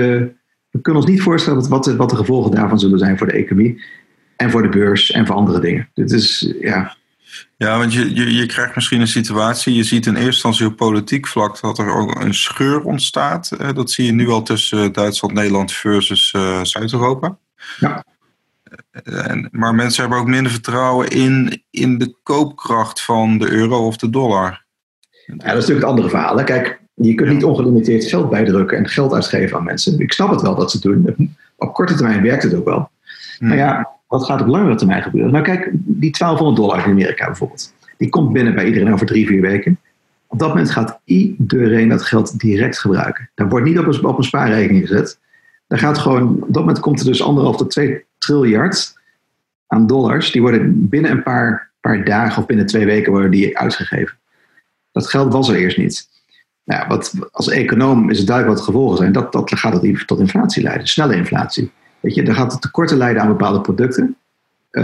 [0.69, 3.84] we kunnen ons niet voorstellen wat, wat, de, gevolgen daarvan zullen zijn voor de economie.
[4.36, 5.89] En voor de beurs en voor andere dingen.
[5.93, 6.95] Dit is, ja...
[7.58, 10.76] Ja, want je, je, je krijgt misschien een situatie, je ziet in eerste instantie op
[10.76, 13.76] politiek vlak dat er ook een scheur ontstaat.
[13.76, 17.38] Dat zie je nu al tussen Duitsland, Nederland versus uh, Zuid-Europa.
[17.80, 18.06] Ja.
[19.04, 23.98] En, maar mensen hebben ook minder vertrouwen in, in de koopkracht van de euro of
[23.98, 24.63] de dollar.
[25.26, 26.38] Ja, dat is natuurlijk het andere verhaal.
[26.38, 26.43] Hè.
[26.43, 30.00] Kijk, je kunt niet ongelimiteerd geld bijdrukken en geld uitgeven aan mensen.
[30.00, 31.36] Ik snap het wel dat ze het doen.
[31.56, 32.89] Op korte termijn werkt het ook wel.
[33.38, 33.48] Hmm.
[33.48, 35.32] Maar ja, wat gaat op langere termijn gebeuren?
[35.32, 37.73] Nou kijk, die 1200 dollar in Amerika bijvoorbeeld.
[37.97, 39.80] Die komt binnen bij iedereen over drie, vier weken.
[40.28, 43.30] Op dat moment gaat iedereen dat geld direct gebruiken.
[43.36, 45.19] Dat wordt niet op een, spaarrekening gezet.
[45.67, 48.93] Daar gaat gewoon, op dat moment komt er dus anderhalf tot twee triljard
[49.67, 50.32] aan dollars.
[50.32, 54.17] Die worden binnen een paar, paar dagen of binnen twee weken worden die uitgegeven.
[54.91, 56.08] Dat geld was er eerst niet.
[56.63, 59.12] Nou, wat, als econoom is het duidelijk wat de gevolgen zijn.
[59.12, 61.71] Dat, dat gaat tot inflatie leiden, snelle inflatie.
[62.06, 64.15] Weet je, dan gaat het tekorten leiden aan bepaalde producten.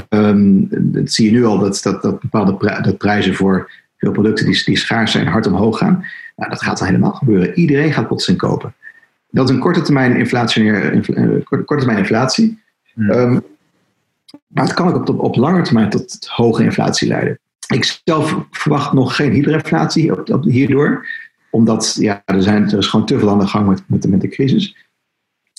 [0.10, 4.46] Um, dat zie je nu al, dat, dat, dat bepaalde dat prijzen voor veel producten
[4.46, 6.06] die, die schaars zijn hard omhoog gaan.
[6.36, 7.54] Nou, dat gaat dan helemaal gebeuren.
[7.54, 8.74] Iedereen gaat plotseling kopen.
[9.30, 12.60] Dat is een korte termijn, inflationair, eh, korte termijn inflatie.
[12.94, 13.10] Hmm.
[13.10, 13.40] Ehm,
[14.48, 17.40] maar het kan ook op, op lange termijn tot hoge inflatie leiden.
[17.68, 21.08] Ik zelf verwacht nog geen hyperinflatie hierdoor.
[21.50, 24.08] Omdat ja, er, zijn, er is gewoon te veel aan de gang met, met, de,
[24.08, 24.76] met de crisis.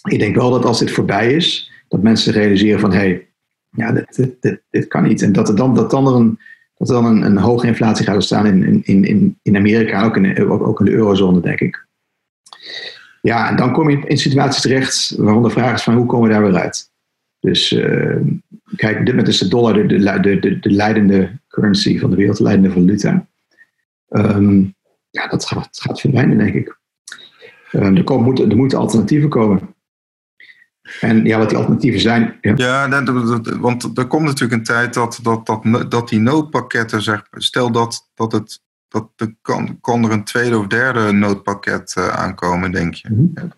[0.08, 3.26] Ik denk wel dat als dit voorbij is, dat mensen realiseren van hé, hey,
[3.70, 5.22] ja, dit, dit, dit, kan niet.
[5.22, 6.38] En dat er dan, dat dan, er een,
[6.76, 10.48] dat dan een, een hoge inflatie gaat ontstaan in, in, in, in Amerika, ook in,
[10.48, 11.86] ook, in de eurozone, denk ik.
[13.20, 16.28] Ja, en dan kom je in situaties terecht waarvan de vraag is van hoe komen
[16.28, 16.90] we daar weer uit?
[17.40, 18.16] Dus uh,
[18.76, 22.36] kijk, dit moment is de dollar de, de, de, de, leidende currency van de wereld,
[22.36, 23.26] de leidende valuta.
[24.08, 24.74] Um,
[25.10, 26.78] ja, dat gaat, gaat verdwijnen, denk ik.
[27.72, 29.71] Um, er, komen, er moeten alternatieven komen.
[31.02, 32.34] En ja, wat die alternatieven zijn.
[32.40, 33.02] Ja, ja
[33.60, 38.08] want er komt natuurlijk een tijd dat, dat, dat, dat die noodpakketten, zeg, stel dat,
[38.14, 38.60] dat het
[38.92, 43.08] dat er kan, kan er een tweede of derde noodpakket uh, aankomen, denk je?
[43.10, 43.52] Mm -hmm.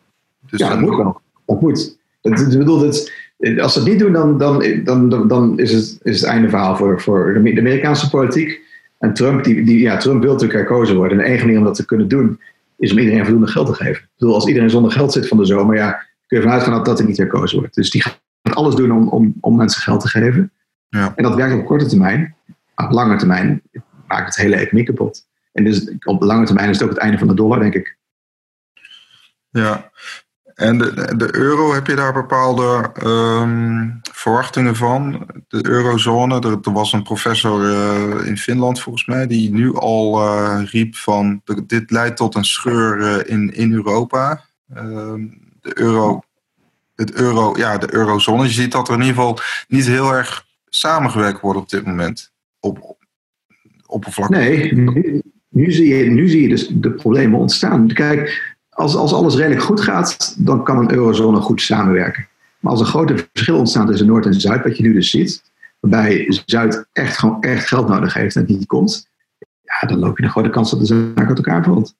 [0.50, 1.20] dus ja, dat moet wel.
[1.46, 1.98] Dat moet.
[2.20, 3.12] Dat, bedoel, dat,
[3.58, 6.76] als ze het niet doen, dan, dan, dan, dan is, het, is het einde verhaal
[6.76, 8.60] voor, voor de Amerikaanse politiek.
[8.98, 11.18] En Trump, die, die, ja, Trump wil natuurlijk herkozen worden.
[11.18, 12.40] En de enige manier om dat te kunnen doen,
[12.78, 14.02] is om iedereen voldoende geld te geven.
[14.02, 16.76] Ik bedoel, als iedereen zonder geld zit van de zomer, ja, kun je vanuit gaan
[16.76, 17.74] dat, dat hij niet herkozen wordt.
[17.74, 20.52] Dus die gaat alles doen om, om, om mensen geld te geven.
[20.88, 21.12] Ja.
[21.16, 22.36] En dat werkt op korte termijn.
[22.74, 23.62] Op lange termijn
[24.06, 25.26] maakt het hele economie kapot.
[25.52, 27.96] En dus op lange termijn is het ook het einde van de dollar, denk ik.
[29.50, 29.90] Ja,
[30.54, 35.26] En de, de euro, heb je daar bepaalde ehm, verwachtingen van?
[35.48, 40.22] De eurozone, er, er was een professor uh, in Finland volgens mij, die nu al
[40.22, 44.44] uh, riep van dit leidt tot een scheur uh, in, in Europa.
[44.74, 45.22] Ehm,
[45.64, 46.22] de euro,
[46.94, 48.42] het euro, ja, de eurozone.
[48.42, 52.32] Je ziet dat er in ieder geval niet heel erg samengewerkt wordt op dit moment.
[52.60, 52.96] Op,
[53.86, 54.38] oppervlakkig.
[54.38, 57.92] Nee, nu, nu, zie je, nu zie je dus de problemen ontstaan.
[57.92, 62.28] Kijk, als, als alles redelijk goed gaat, dan kan een eurozone goed samenwerken.
[62.60, 65.42] Maar als er grote verschil ontstaat tussen Noord en Zuid, wat je nu dus ziet,
[65.80, 69.08] waarbij Zuid echt gewoon echt geld nodig heeft en het niet komt,
[69.60, 71.94] ja, dan loop je een grote kans dat de zaak uit elkaar valt.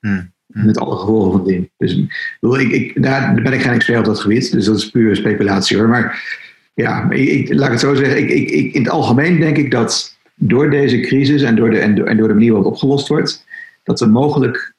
[0.00, 0.32] Hmm.
[0.52, 1.70] Met alle gevolgen van ding.
[1.76, 1.92] Dus
[2.40, 5.78] ik, ik, daar ben ik geen expert op dat gebied, dus dat is puur speculatie
[5.78, 5.88] hoor.
[5.88, 6.38] Maar
[6.74, 8.28] ja, ik, laat ik het zo zeggen.
[8.28, 12.06] Ik, in het algemeen denk ik dat door deze crisis en door de, en door,
[12.06, 13.44] en door de manier waarop opgelost wordt,
[13.82, 14.74] dat er mogelijk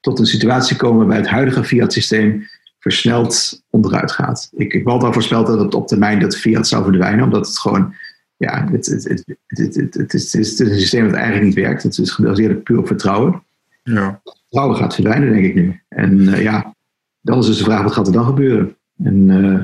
[0.00, 2.46] tot een situatie komen waarbij het huidige fiat-systeem
[2.78, 4.50] versneld onderuit gaat.
[4.56, 7.58] Ik, ik had al voorspeld dat het op termijn dat fiat zou verdwijnen, omdat het
[7.58, 7.94] gewoon,
[8.36, 11.54] ja, het, het, het, het, het, het, is, het is een systeem dat eigenlijk niet
[11.54, 11.82] werkt.
[11.82, 13.42] Het is gebaseerd puur op vertrouwen.
[13.82, 14.20] Ja.
[14.54, 15.80] Vertrouwen gaat verdwijnen, denk ik nu.
[15.88, 16.74] En uh, ja,
[17.20, 18.76] dan is dus de vraag, wat gaat er dan gebeuren?
[19.04, 19.62] En uh,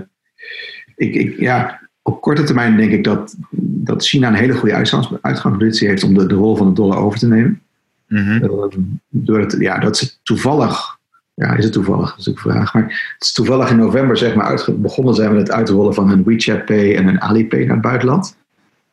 [0.97, 4.75] ik, ik, ja, op korte termijn denk ik dat, dat China een hele goede
[5.21, 7.63] uitgangspositie heeft om de, de rol van de dollar over te nemen.
[8.07, 10.99] Mm door het, ja, dat ze toevallig,
[11.35, 12.83] ja, is het toevallig, dat is ook een vraag, maar
[13.15, 16.65] het is toevallig in november zeg maar begonnen zijn met het uitrollen van een WeChat
[16.65, 18.37] Pay en een Alipay naar het buitenland.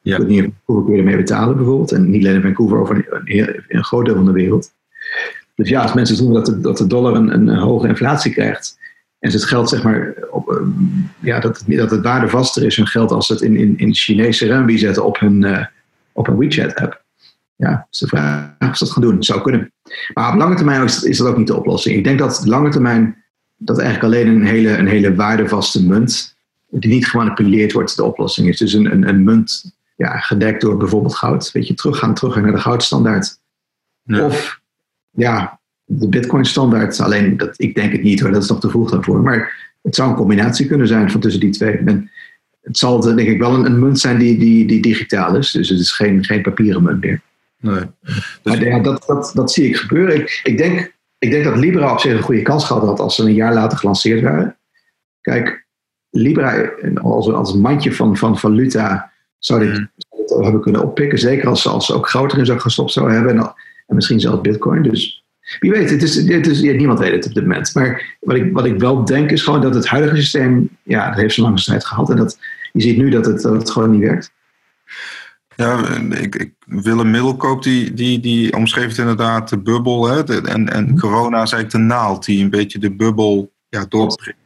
[0.01, 0.13] Ja.
[0.13, 1.91] Ik weet niet hoeveel kun je ermee betalen bijvoorbeeld.
[1.91, 4.75] En niet alleen in Vancouver, over een, een groot deel van de wereld.
[5.57, 8.77] Dus ja, als mensen zien dat de, dat de dollar een, een hoge inflatie krijgt,
[9.19, 10.69] en ze het geld, zeg maar, op, ehm,
[11.19, 13.93] ja, dat, het, dat het waardevaster is hun geld als ze het in, in, in
[13.93, 15.65] Chinese renminbi zetten op hun, uh,
[16.11, 17.03] op hun WeChat-app.
[17.55, 19.23] Ja, is de vraag of ze dat gaan doen.
[19.23, 19.71] Zou kunnen.
[20.13, 21.97] Maar op lange termijn is, is dat ook niet de oplossing.
[21.97, 23.23] Ik denk dat lange termijn
[23.57, 26.35] dat eigenlijk alleen een hele, een hele waardevaste munt,
[26.69, 28.57] die niet gemanipuleerd wordt, de oplossing is.
[28.57, 31.51] Dus een, een, een munt ja, gedekt door bijvoorbeeld goud.
[31.51, 33.39] Weet je, teruggaan, teruggaan naar de goudstandaard.
[34.07, 34.61] Of
[35.17, 36.99] ja, de Bitcoin-standaard.
[36.99, 39.21] Alleen, dat, ik denk het niet hoor, dat is nog te vroeg daarvoor.
[39.21, 41.77] Maar het zou een combinatie kunnen zijn van tussen die twee.
[41.77, 42.11] En
[42.61, 45.51] het zal denk ik wel een, een, munt zijn die, die, die digitaal is.
[45.51, 47.21] Dus het is geen, geen papieren munt meer.
[47.59, 47.83] Nee.
[48.01, 48.41] Dus...
[48.43, 50.15] Maar ja, dat, dat, dat zie ik gebeuren.
[50.15, 53.15] Ik, ik, denk, ik denk dat Libra op zich een goede kans gehad had als
[53.15, 54.57] ze een jaar later gelanceerd waren.
[55.21, 55.65] Kijk,
[56.09, 60.43] Libra als, als mandje van, van valuta zou dit, mm.
[60.43, 61.19] hebben kunnen oppikken.
[61.19, 63.37] Zeker als ze, als ze ook groter in zou gestopt zouden hebben.
[63.37, 63.53] En,
[63.87, 64.83] en misschien zelfs Bitcoin.
[64.83, 65.23] Dus
[65.59, 67.73] wie weet, het is, het is, niemand weet het op dit moment.
[67.73, 71.17] Maar wat ik, wat ik wel denk is gewoon dat het huidige systeem, ja, dat
[71.17, 72.09] heeft zo'n lange tijd gehad.
[72.09, 72.39] En dat,
[72.71, 74.31] je ziet nu dat het, dat het gewoon niet werkt.
[75.55, 80.07] Ja, ik, ik, Willem Middelkoop die, die, die omschreef het inderdaad de bubbel.
[80.07, 80.23] Hè?
[80.23, 80.97] en, en mhm.
[80.97, 84.37] corona is eigenlijk de naald die een beetje de bubbel ja, doorprikt.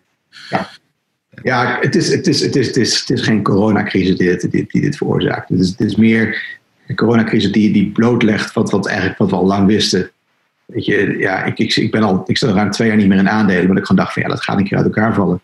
[0.50, 0.70] Ja.
[1.44, 4.52] Ja, het is, het is, het is, het is, het is geen coronacrisis die dit,
[4.52, 5.50] die, die dit veroorzaakt.
[5.50, 6.60] Het is, het is meer
[6.92, 10.12] een coronacrisis die, die blootlegt wat, wat, eigenlijk, wat we al lang wisten.
[10.66, 13.18] Weet je, ja, ik, ik, ik ben al, ik sta ruim twee jaar niet meer
[13.18, 15.42] in aandelen, maar ik gewoon dacht van ja, dat gaat een keer uit elkaar vallen.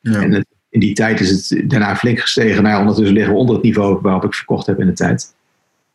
[0.00, 0.22] Ja.
[0.22, 2.62] En in die tijd is het daarna flink gestegen.
[2.62, 5.34] Nou, ondertussen liggen we onder het niveau waarop ik verkocht heb in de tijd.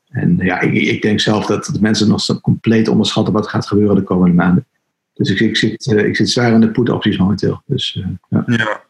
[0.09, 3.95] En ja, ik, ik denk zelf dat, de mensen nog compleet onderschatten wat gaat gebeuren
[3.95, 4.65] de komende maanden.
[5.13, 7.61] Dus ik, ik, zit, uh, ik zit zwaar in de put-opties momenteel.
[7.65, 8.43] Dus, uh, ja.
[8.45, 8.84] ja.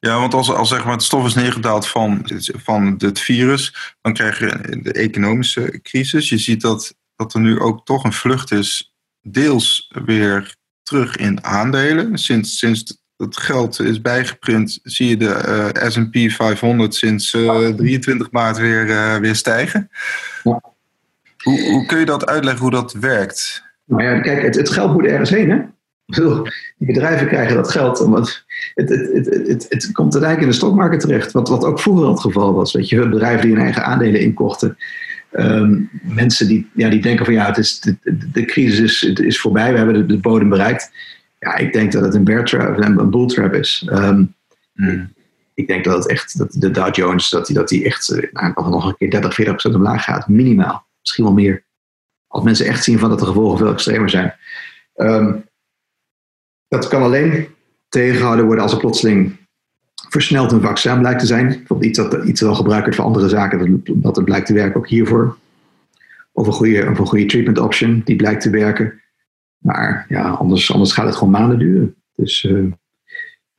[0.00, 4.12] Ja, want als, als zeg maar het stof is neergedaald van, van het virus, dan
[4.12, 6.28] krijg je de economische crisis.
[6.28, 11.44] Je ziet dat, dat er nu ook toch een vlucht is deels weer terug in
[11.44, 12.18] aandelen.
[12.18, 17.74] Sinds, sinds het geld is bijgeprint, zie je de uh, S&P 500 sinds uh, eh,
[17.74, 19.90] 23 maart weer, uh, weer stijgen.
[20.42, 20.60] Ja.
[21.42, 23.64] Hoe, hoe kun je dat uitleggen hoe dat werkt?
[23.84, 25.58] Nou ja, kijk, het, het geld moet ergens heen, hè?
[26.10, 28.44] Die bedrijven krijgen dat geld, omdat
[28.74, 32.08] het, het, het, het, het, komt uiteindelijk in de stokmarkt terecht, wat, wat ook vroeger
[32.08, 32.72] het geval was.
[32.72, 34.76] Weet je, bedrijven die hun eigen aandelen inkochten,
[35.32, 37.96] Um, mensen die, ja, die denken van ja, het is, de,
[38.32, 40.90] de, crisis is, is voorbij, we hebben de, de, bodem bereikt.
[41.38, 43.88] Ja, ik denk dat het een bear trap, een bull trap is.
[43.92, 44.34] Um,
[44.74, 45.12] mm.
[45.54, 48.32] Ik denk dat het echt, dat de Dow Jones, dat die, dat die echt eh,
[48.32, 50.28] nou, nog een keer 30, 40 procent omlaag gaat.
[50.28, 50.86] Minimaal.
[51.00, 51.64] Misschien wel meer.
[52.26, 54.34] Als mensen echt zien van dat de gevolgen veel extremer zijn.
[54.96, 55.44] Um,
[56.70, 57.48] dat kan alleen
[57.88, 59.36] tegengehouden worden als er plotseling
[60.08, 61.46] versneld een vaccin blijkt te zijn.
[61.46, 64.76] Bijvoorbeeld iets dat iets wel gebruikt wordt voor andere zaken, dat, het blijkt te werken
[64.76, 65.36] ook hiervoor.
[66.32, 69.00] Of een goede, goede treatment option die blijkt te werken.
[69.58, 71.94] Maar ja, anders, anders gaat het gewoon maanden duren.
[72.14, 72.72] Dus uh,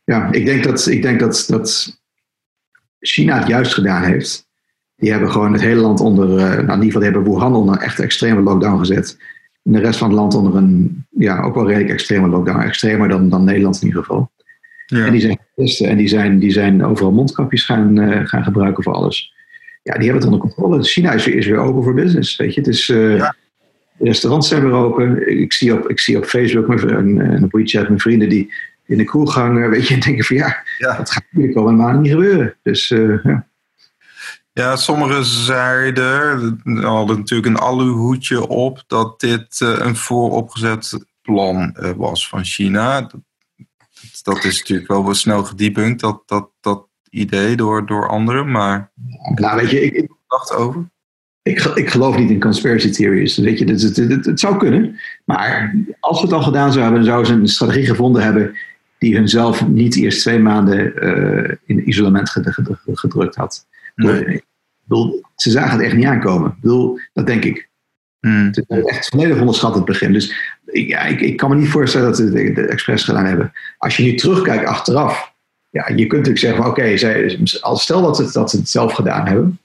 [0.03, 1.99] ja, ik denk, dat, ik denk dat, dat
[2.99, 4.47] China het juist gedaan heeft.
[4.95, 7.77] Die hebben gewoon het hele land onder, uh, nou in ieder geval hebben Wuhan een
[7.77, 9.17] echt extreme lockdown gezet.
[9.61, 12.59] De rest van het land onder een, ja, ook wel redelijk extreme lockdown.
[12.59, 14.31] Extremer dan, dan Nederland in ieder geval.
[14.85, 15.05] Ja.
[15.05, 18.83] En die zijn testen en die zijn, die zijn overal mondkapjes gaan, uh, gaan gebruiken
[18.83, 19.33] voor alles.
[19.83, 20.83] Ja, die hebben het onder controle.
[20.83, 22.35] China is weer, is weer open voor business.
[22.35, 22.89] Weet je, het is.
[22.89, 23.35] Uh, ja.
[23.97, 25.39] Restaurants zijn weer open.
[25.39, 28.53] Ik zie op, ik zie op Facebook en, en op WeChat mijn vrienden die
[28.85, 29.69] in de kroeg hangen.
[29.69, 30.97] Weet je, en denken van ja, ja.
[30.97, 32.55] dat gaat natuurlijk al een maand niet gebeuren.
[32.63, 33.47] Dus uh, ja.
[34.53, 41.91] Ja, sommigen zeiden, hadden natuurlijk een aluhoedje op, dat dit uh, een vooropgezet plan uh,
[41.91, 43.01] was van China.
[43.01, 43.21] Dat,
[44.21, 48.91] dat, is natuurlijk wel wel snel gedebunked, dat, dat, dat idee door, door anderen, maar...
[49.35, 50.09] Nou, weet je, ik...
[50.27, 50.89] dacht over?
[51.41, 53.37] Ik, ik geloof niet in conspiracy theories.
[53.37, 54.99] Weet je, het, het, het, het, zou kunnen.
[55.25, 58.55] Maar als we het al gedaan zouden hebben, zouden ze een strategie gevonden hebben
[58.97, 62.29] die hunzelf niet eerst twee maanden uh, in isolement
[62.93, 63.65] gedrukt had.
[63.95, 64.43] Nee.
[64.83, 66.57] Bedoel, ze zagen het echt niet aankomen.
[66.61, 67.69] Bedoel, dat denk ik.
[68.19, 68.45] Hmm.
[68.45, 70.13] Het is echt volledig onderschat het begin.
[70.13, 73.51] Dus ja, ik, ik kan me niet voorstellen dat ze de, de expres gedaan hebben.
[73.77, 75.33] Als je nu terugkijkt achteraf,
[75.69, 76.97] ja, je kunt natuurlijk zeggen: oké, okay,
[77.75, 79.59] stel dat ze, dat ze het zelf gedaan hebben,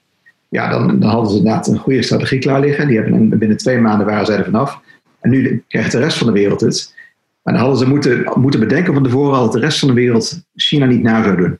[0.49, 2.87] ja, dan, dan hadden ze inderdaad een goede strategie klaar liggen.
[2.87, 4.81] Die hebben, binnen twee maanden waren zij er vanaf.
[5.19, 6.95] En nu krijgt de rest van de wereld het.
[7.41, 9.93] Maar dan hadden ze moeten, moeten bedenken van tevoren al dat de rest van de
[9.93, 11.59] wereld China niet na zou doen.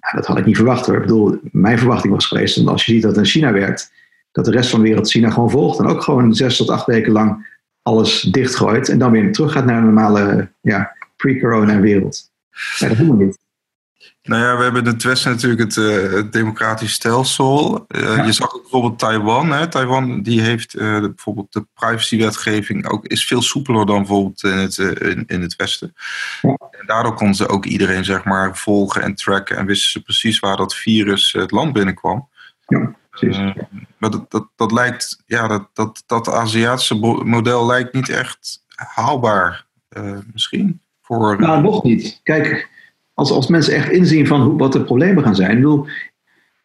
[0.00, 0.94] Ja, dat had ik niet verwacht hoor.
[0.94, 3.92] Ik bedoel, mijn verwachting was geweest, dat als je ziet dat in China werkt,
[4.32, 6.86] dat de rest van de wereld China gewoon volgt en ook gewoon zes tot acht
[6.86, 7.46] weken lang
[7.82, 12.30] alles dichtgooit en dan weer terug gaat naar een normale ja, pre-corona wereld.
[12.78, 13.38] Dat doen we niet.
[14.28, 17.86] Nou ja, we hebben in het Westen natuurlijk het, uh, het democratisch stelsel.
[17.88, 19.52] Uh, Je zag ook bijvoorbeeld Taiwan.
[19.52, 19.68] Hè.
[19.68, 24.78] Taiwan die heeft uh, bijvoorbeeld de privacywetgeving ook is veel soepeler dan bijvoorbeeld in het,
[24.78, 25.94] in, in, het Westen.
[26.42, 26.56] Ja.
[26.70, 30.38] En daardoor konden ze ook iedereen zeg maar volgen en tracken en wisten ze precies
[30.38, 32.28] waar dat virus het land binnenkwam.
[32.66, 33.54] Ja, precies.
[33.98, 39.66] maar dat, dat, dat lijkt, ja, dat, dat, dat Aziatische model lijkt niet echt haalbaar,
[40.32, 40.80] misschien.
[41.02, 42.20] Voor, nou, nog niet.
[42.22, 42.76] Kijk,
[43.18, 45.50] als, als mensen echt inzien van hoe, wat de problemen gaan zijn.
[45.50, 45.86] Ik, bedoel,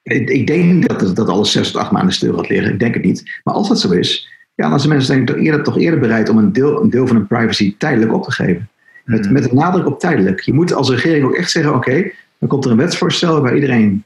[0.04, 2.74] ik, ik denk niet dat, dat alles zes tot acht maanden stil gaat liggen.
[2.74, 3.40] Ik denk het niet.
[3.44, 6.00] Maar als dat zo is, ja, dan zijn mensen denk ik toch eerder, toch eerder
[6.00, 8.70] bereid om een deel, een deel van hun privacy tijdelijk op te geven.
[9.06, 9.34] Met, hmm.
[9.34, 10.42] met een nadruk op tijdelijk.
[10.42, 14.04] Je moet als regering ook echt zeggen: oké, dan komt er een wetsvoorstel waar iedereen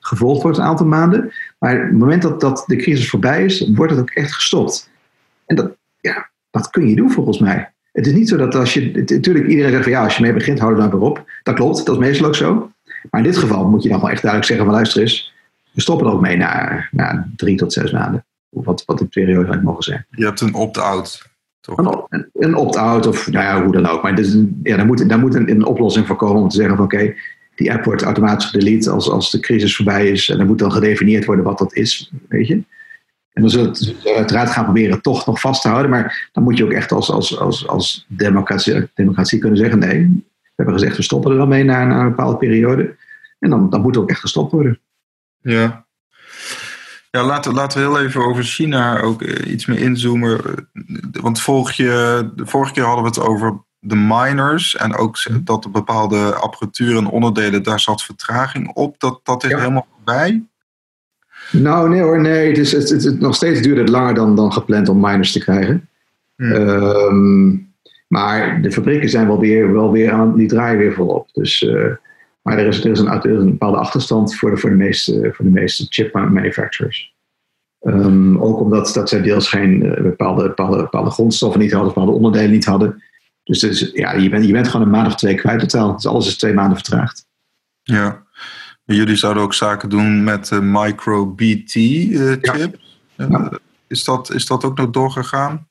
[0.00, 1.32] gevolgd wordt een aantal maanden.
[1.58, 4.90] Maar op het moment dat, dat de crisis voorbij is, wordt het ook echt gestopt.
[5.46, 7.70] En dat, ja, dat kun je doen volgens mij.
[7.96, 8.90] Het is niet zo dat als je.
[9.06, 11.24] Natuurlijk, iedereen zegt van ja, als je mee begint, hou er dan weer op.
[11.42, 12.70] Dat klopt, dat is meestal ook zo.
[13.10, 15.34] Maar in dit geval moet je dan wel echt duidelijk zeggen: van luister eens,
[15.70, 18.24] we stoppen er ook mee na, na drie tot zes maanden.
[18.48, 20.06] Wat, wat de periode had mogen zijn.
[20.10, 21.28] Je hebt een opt-out.
[22.08, 24.02] Een, een opt-out of nou ja, hoe dan ook.
[24.02, 26.76] Maar dus, ja, daar moet, daar moet een, een oplossing voor komen om te zeggen
[26.76, 27.14] van oké,
[27.54, 30.28] die app wordt automatisch gedelete als, als de crisis voorbij is.
[30.28, 32.62] En dan moet dan gedefinieerd worden wat dat is, weet je.
[33.36, 35.90] En dan zullen we uiteraard gaan proberen toch nog vast te houden.
[35.90, 40.24] Maar dan moet je ook echt als, als, als, als democratie, democratie kunnen zeggen: nee,
[40.42, 42.96] we hebben gezegd we stoppen er wel mee na, na een bepaalde periode.
[43.38, 44.80] En dan, dan moet het ook echt gestopt worden.
[45.40, 45.86] Ja.
[47.10, 50.40] Ja, laten, laten we heel even over China ook eh, iets meer inzoomen.
[51.10, 51.82] Want vorige,
[52.34, 56.96] de vorige keer hadden we het over de miners en ook dat er bepaalde apparatuur
[56.96, 59.00] en onderdelen, daar zat vertraging op.
[59.00, 60.42] Dat, dat is helemaal voorbij.
[61.52, 62.48] Nou, nee hoor, nee.
[62.48, 65.38] Het is, het, het, nog steeds duurde het langer dan, dan gepland om miners te
[65.38, 65.88] krijgen.
[66.36, 66.52] Hmm.
[66.52, 67.48] Ehm,
[68.08, 71.28] maar de fabrieken zijn wel weer, wel weer aan die draaien weer volop.
[71.32, 71.86] Dus, uh,
[72.42, 74.76] maar er is, er, is een, er is een bepaalde achterstand voor de, voor de,
[74.76, 77.14] meeste, voor de meeste chip manufacturers.
[77.82, 82.12] Um, ook omdat dat zij deels geen uh, bepaalde, bepaalde, bepaalde grondstoffen niet hadden, bepaalde
[82.12, 83.02] onderdelen niet hadden.
[83.44, 85.92] Dus, dus ja, je, bent, je bent gewoon een maand of twee kwijt totaal.
[85.92, 87.26] Dus alles is twee maanden vertraagd.
[87.82, 88.25] Ja.
[88.86, 92.78] Jullie zouden ook zaken doen met de micro-BT-chip.
[93.16, 93.58] Eh, ja.
[93.86, 95.68] Is, dat, is dat ook nog doorgegaan?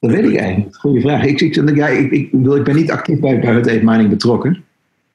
[0.00, 0.76] Dat weet ik eigenlijk.
[0.76, 1.24] Goeie vraag.
[1.24, 4.64] Ik, ik, ja, ik, ik, ik ben niet actief bij, bij het mining betrokken.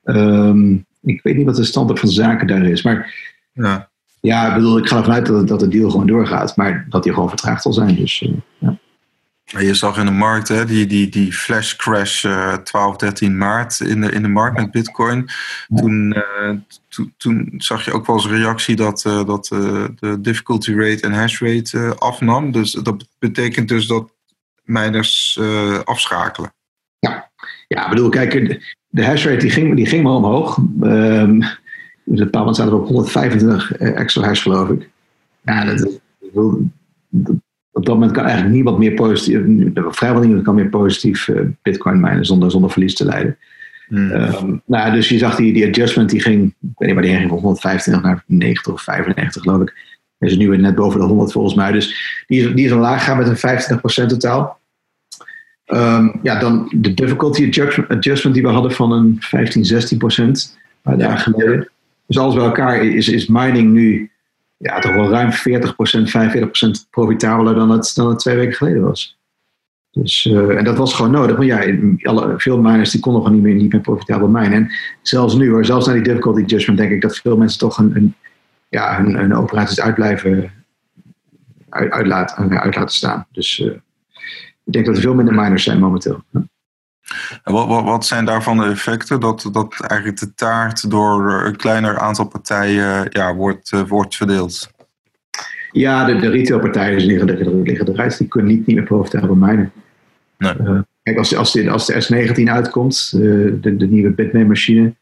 [0.04, 2.82] Um, ik weet niet wat de standpunt van zaken daar is.
[2.82, 3.14] Maar
[3.54, 6.56] ja, ja ik, bedoel, ik ga ervan uit dat, dat de deal gewoon doorgaat.
[6.56, 7.96] Maar dat die gewoon vertraagd zal zijn.
[7.96, 8.78] Dus, uh, ja.
[9.60, 13.80] Je zag in de markt hè, die, die, die flash crash uh, 12, 13 maart
[13.80, 15.30] in de, in de markt met Bitcoin.
[15.76, 16.56] Toen, uh,
[17.18, 21.14] toen zag je ook wel eens reactie dat, uh, dat uh, de difficulty rate en
[21.14, 22.52] hash rate afnam.
[22.52, 24.12] Dus dat betekent dus dat
[24.64, 25.40] miners
[25.84, 26.54] afschakelen.
[27.00, 27.32] Ja.
[27.68, 28.32] ja, ik bedoel, kijk,
[28.88, 30.58] de hash rate die ging, die ging maar omhoog.
[30.82, 31.44] Um,
[32.04, 34.90] dus een paar maanden zaten we op 125 extra hash, geloof ik.
[35.42, 36.00] Ja, dat,
[37.10, 37.36] dat
[37.72, 39.40] op dat moment kan eigenlijk niemand meer positief,
[39.76, 43.38] vrijwel niemand kan meer positief uh, bitcoin minen zonder, zonder verlies te leiden.
[43.88, 44.12] Hmm.
[44.12, 47.16] Um, nou, dus je zag die, die adjustment, die ging, ik weet niet waar die
[47.16, 49.90] ging, van 125 naar 90 of 95 geloof ik.
[50.20, 51.72] Is nu net boven de 100 volgens mij.
[51.72, 54.60] Dus die is, die is omlaag gegaan met een 25% totaal.
[55.66, 57.46] Ehm, ja, dan de difficulty
[57.88, 61.70] adjustment die we hadden van een 15, 16 procent een paar dagen geleden.
[62.08, 64.11] Dus alles bij elkaar is, is mining nu
[64.62, 68.56] ja, toch wel ruim 40 procent, 45 procent profitabeler dan het, dan het twee weken
[68.56, 69.20] geleden was.
[69.92, 71.36] Dus, uh, en dat was gewoon nodig.
[71.36, 74.54] Want ja, alle, veel miners die konden gewoon niet meer, niet meer profitabel minen.
[74.54, 74.72] En
[75.02, 77.96] zelfs nu, hoor, zelfs na die difficulty adjustment, denk ik dat veel mensen toch een,
[77.96, 78.16] een
[78.70, 80.52] ja, hun, operaties uitblijven
[81.70, 83.28] uit, uitlaten, uit laten staan.
[83.32, 83.72] Dus uh,
[84.64, 86.24] ik denk dat er veel minder miners zijn momenteel.
[86.32, 86.51] En
[87.44, 89.20] wat, wat, wat, zijn daarvan de effecten?
[89.20, 94.72] Dat, dat eigenlijk de taart door een kleiner aantal partijen ja, wordt, uh, wordt verdeeld?
[95.72, 98.18] Ja, de, de retailpartijen liggen, liggen, liggen eruit.
[98.18, 99.72] Die kunnen niet, niet meer profitabel minen.
[100.38, 100.54] Nee.
[100.62, 103.22] Uh, kijk, als, als, de, als de S19 uitkomt, uh,
[103.62, 104.94] de, de nieuwe Bitmain-machine,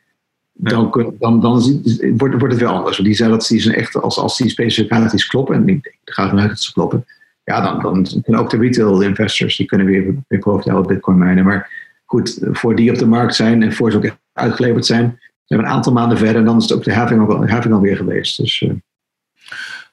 [0.54, 1.82] dan, dan, dan
[2.18, 2.96] wordt, wordt het wel anders.
[2.98, 6.24] Want die zeggen dat die zijn echt, als, als die specificaties kloppen, en ik ga
[6.24, 7.06] ervan uit dat ze kloppen,
[7.44, 11.46] ja, dan, dan kunnen ook de retail investors, die kunnen weer, weer profitabel bitcoin minen.
[11.46, 11.79] Maar
[12.10, 15.60] goed, voor die op de markt zijn en voor ze ook echt uitgeleverd zijn, zijn
[15.60, 18.38] we een aantal maanden verder en dan is het ook de al, halving alweer geweest.
[18.38, 18.72] Dus, uh,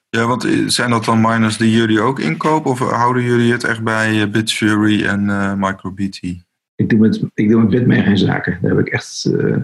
[0.08, 3.82] ja, want zijn dat dan miners die jullie ook inkopen of houden jullie het echt
[3.82, 6.20] bij Bitfury en uh, MicroBT?
[6.74, 8.58] Ik doe, met, ik doe met Bitmain geen zaken.
[8.62, 9.24] Daar heb ik echt...
[9.28, 9.56] Uh,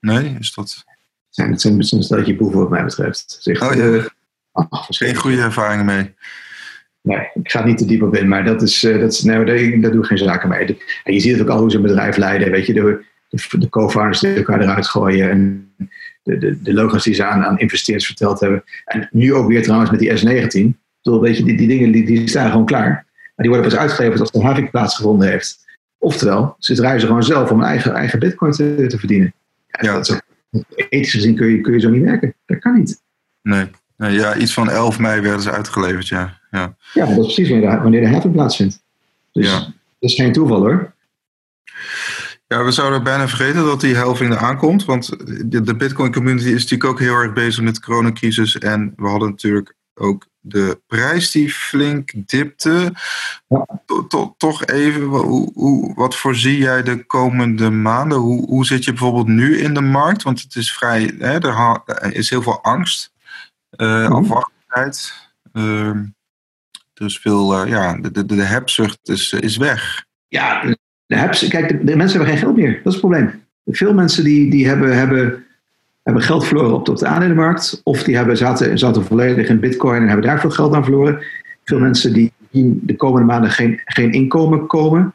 [0.00, 0.84] nee, is dat...
[0.86, 3.36] Het zijn, het zijn een steltje boeven wat mij betreft.
[3.40, 4.08] Zegt, oh, ja.
[4.52, 6.14] oh, Geen goede ervaringen mee.
[7.02, 9.80] Nee, ik ga niet te diep op in, maar dat is, dat is nee, daar,
[9.80, 10.78] daar doe ik geen zaken mee.
[11.04, 12.50] En je ziet het ook al hoe ze een bedrijf leiden.
[12.50, 15.70] Weet je, de, de, de co-founders die elkaar eruit gooien en
[16.22, 18.64] de, de, de logo's die ze aan, aan investeerders verteld hebben.
[18.84, 20.78] En nu ook weer trouwens met die S19.
[21.02, 22.90] Bedoel, weet je, die, die dingen die, die staan gewoon klaar.
[23.34, 25.64] Maar die worden pas uitgeleverd als de havik plaatsgevonden heeft.
[25.98, 29.32] Oftewel, ze draaien ze gewoon zelf om een eigen, eigen bitcoin te, te verdienen.
[29.66, 30.22] Ja, Dat is ook,
[30.88, 32.34] ethisch gezien kun je, kun je zo niet werken.
[32.46, 33.02] Dat kan niet.
[33.42, 33.66] Nee.
[34.00, 36.38] Nee ja, iets van 11 mei werden ze uitgeleverd, ja.
[36.50, 38.82] Ja, ja dat is precies wanneer de, wanneer de plaatsvindt.
[39.32, 39.58] Dus ja.
[39.58, 40.92] dat is geen toeval hoor.
[42.46, 44.84] Ja, we zouden bijna vergeten dat die helving er aankomt.
[44.84, 45.08] Want
[45.50, 48.58] de, de Bitcoin community is natuurlijk ook heel erg bezig met de coronacrisis.
[48.58, 52.92] En we hadden natuurlijk ook de prijs die flink dipte.
[53.48, 53.66] Ja.
[54.36, 58.18] toch even, hoe, hoe, wat voorzie jij de komende maanden?
[58.18, 60.22] Hoe, hoe zit je bijvoorbeeld nu in de markt?
[60.22, 63.12] Want het is vrij, hè, er is heel veel angst,
[63.80, 65.12] uh, afwachtendheid.
[65.52, 65.90] Uh,
[66.94, 70.04] dus veel, uh, ja, de, de, de hebzucht is, is weg.
[70.28, 70.78] Ja, de
[71.48, 72.72] kijk, de, mensen hebben geen geld meer.
[72.72, 73.30] Dat is het probleem.
[73.66, 75.44] Veel mensen die, die hebben, hebben,
[76.02, 77.80] hebben geld verloren op de, op de aandelenmarkt.
[77.84, 81.22] Of die hebben, zaten, zaten volledig in bitcoin en hebben daar veel geld aan verloren.
[81.64, 82.32] Veel mensen die,
[82.82, 85.14] de komende maanden geen, geen inkomen komen.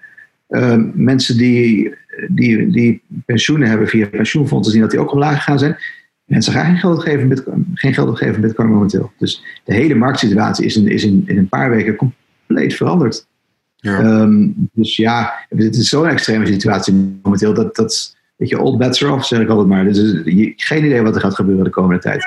[0.50, 1.96] Uh, mensen die,
[2.28, 5.78] die, die pensioenen hebben via pensioenfondsen zien dat die ook omlaag gegaan zijn.
[6.26, 9.12] Mensen gaan geen geld geven in bitcoin, geen geld geven in bitcoin momenteel.
[9.18, 13.28] Dus de hele marktsituatie is in, is in, in een paar weken compleet veranderd.
[13.76, 14.00] Ja.
[14.00, 17.54] Um, dus ja, het is zo'n extreme situatie momenteel.
[17.54, 19.84] Dat, dat weet je, old bets are off, zeg ik altijd maar.
[19.84, 22.26] Dus je, geen idee wat er gaat gebeuren de komende tijd.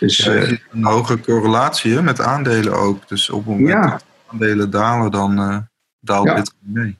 [0.00, 3.08] Dus, ja, uh, een hoge correlatie met aandelen ook.
[3.08, 3.90] Dus op het moment ja.
[3.90, 5.58] dat aandelen dalen, dan uh,
[6.00, 6.24] daalt.
[6.24, 6.98] Bitcoin mee.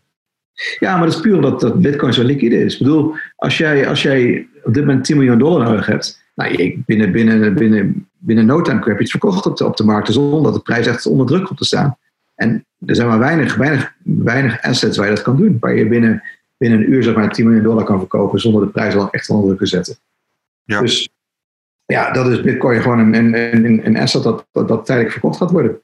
[0.79, 2.73] Ja, maar dat is puur omdat dat Bitcoin zo liquide is.
[2.73, 6.57] Ik bedoel, als jij, als jij op dit moment 10 miljoen dollar nodig hebt, nou,
[6.57, 9.85] je, binnen, binnen, binnen, binnen no time heb je het verkocht op de, op de
[9.85, 11.97] markt, zonder dat de prijs echt onder druk komt te staan.
[12.35, 15.57] En er zijn maar weinig, weinig, weinig assets waar je dat kan doen.
[15.61, 16.23] Waar je binnen,
[16.57, 19.31] binnen een uur zeg maar 10 miljoen dollar kan verkopen zonder de prijs al echt
[19.31, 19.97] onder druk te zetten.
[20.65, 20.81] Ja.
[20.81, 21.09] Dus
[21.87, 25.37] ja, dat is Bitcoin gewoon een, een, een, een asset dat, dat, dat, tijdelijk verkocht
[25.37, 25.81] gaat worden.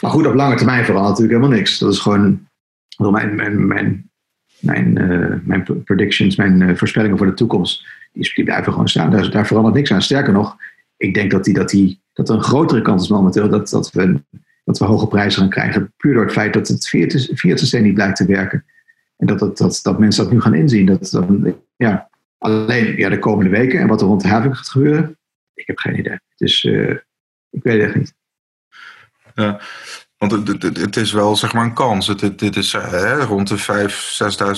[0.00, 1.78] Maar goed, op lange termijn vooral natuurlijk helemaal niks.
[1.78, 2.48] Dat is gewoon
[2.96, 4.10] mijn, mijn, mijn,
[4.58, 7.86] mijn, uh, mijn predictions, mijn uh, voorspellingen voor de toekomst.
[8.14, 9.10] Die, blijven gewoon staan.
[9.10, 10.02] Daar, daar verandert niks aan.
[10.02, 10.56] Sterker nog,
[10.96, 13.90] ik denk dat, die, dat, die, dat er een grotere kans is momenteel dat, dat
[13.92, 14.20] we
[14.64, 15.92] dat we hoge prijzen gaan krijgen.
[15.96, 18.64] Puur door het feit dat het fiat systeem niet blijkt te werken.
[19.16, 20.86] En dat, dat, dat, dat mensen dat nu gaan inzien.
[20.86, 21.22] Dat,
[21.76, 25.18] ja, alleen ja, de komende weken en wat er rond de having gaat gebeuren,
[25.54, 26.20] ik heb geen idee.
[26.36, 26.64] Dus
[27.50, 28.14] ik weet het echt niet.
[29.34, 29.60] Ja,
[30.18, 32.06] want het, het, het, is wel zeg maar een kans.
[32.06, 33.58] Het, dit is hè, rond de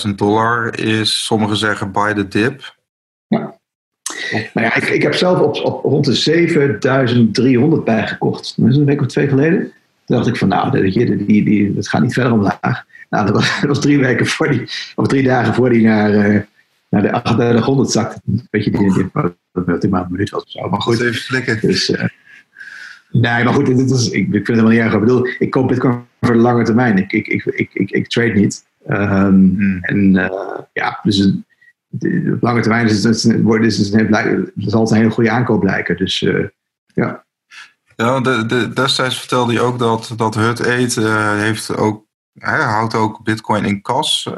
[0.05, 2.75] 5.000, 6.000 dollar is, sommigen zeggen by the dip.
[4.55, 8.55] Nou ja, ik, ik heb zelf op, op rond de 7300 bijgekocht.
[8.57, 9.58] Dat is een week of twee geleden.
[10.04, 12.85] Toen dacht ik van, nou, dat, die, die, die, dat gaat niet verder omlaag.
[13.10, 16.10] Nou, dat was, dat was drie weken voor die, of drie dagen voor die naar,
[16.10, 16.40] uh,
[16.88, 18.21] naar de 3800 zakte.
[18.50, 20.69] Weet je, die, die, die maar een minuut was of zo.
[20.69, 21.00] Maar goed.
[21.00, 21.58] Even flikken.
[21.60, 22.04] Dus, uh,
[23.10, 24.92] nee, maar goed, dit is, ik, ik vind het helemaal niet erg.
[24.92, 26.98] Ik bedoel, ik koop bitcoin voor de lange termijn.
[26.98, 28.64] Ik, ik, ik, ik, ik, ik trade niet.
[28.88, 28.96] Um,
[29.56, 29.79] hmm.
[29.81, 31.33] En uh, ja, dus
[32.33, 35.61] op lange termijn is het, is het, is het, het zal een hele goede aankoop
[35.61, 35.97] blijken.
[35.97, 36.47] Dus uh,
[36.94, 37.25] ja.
[37.97, 42.05] Ja, de, de, destijds vertelde hij ook dat, dat Hut Eat uh, heeft ook
[42.38, 44.31] hij houdt ook bitcoin in kas.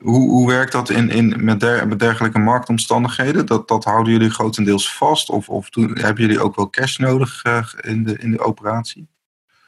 [0.00, 3.46] Hoe, hoe werkt dat in, in, met, der, met dergelijke marktomstandigheden?
[3.46, 5.30] Dat, dat houden jullie grotendeels vast?
[5.30, 7.42] Of, of doen, hebben jullie ook wel cash nodig
[7.80, 9.08] in, de, in de operatie?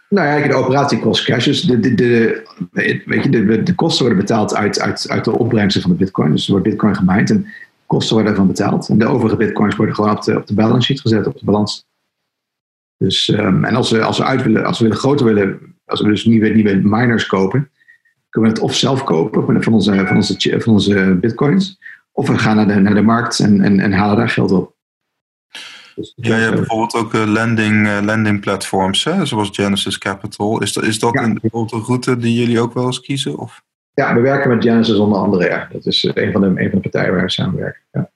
[0.08, 1.44] Nou ja, de operatie kost cash.
[1.44, 2.42] Dus de, de, de,
[3.06, 6.30] weet je, de, de kosten worden betaald uit, uit, uit de opbrengsten van de bitcoin.
[6.30, 7.46] Dus er wordt bitcoin gemined en
[7.86, 8.88] kosten worden ervan betaald.
[8.88, 11.44] En de overige bitcoins worden gewoon op de, op de balance sheet gezet, op de
[11.44, 11.86] balans.
[12.98, 16.00] Dus, um, en als we, als we uit willen, als we willen groter willen, als
[16.00, 17.70] we dus nieuwe, nieuwe miners kopen,
[18.28, 21.78] kunnen we het of zelf kopen van onze, van onze, van onze bitcoins,
[22.12, 24.75] of we gaan naar de, naar de markt en, en, en halen daar geld op.
[25.96, 29.26] Dus ja, je hebt bijvoorbeeld ook uh, lending, uh, lending platforms, hè?
[29.26, 30.62] zoals Genesis Capital.
[30.62, 33.38] Is dat, is dat een, bijvoorbeeld een route die jullie ook wel eens kiezen?
[33.38, 33.62] Of?
[33.94, 35.48] Ja, we werken met Genesis onder andere.
[35.48, 35.68] Ja.
[35.72, 37.82] Dat is een van de, een van de partijen waar we samenwerken.
[37.92, 38.10] Ja.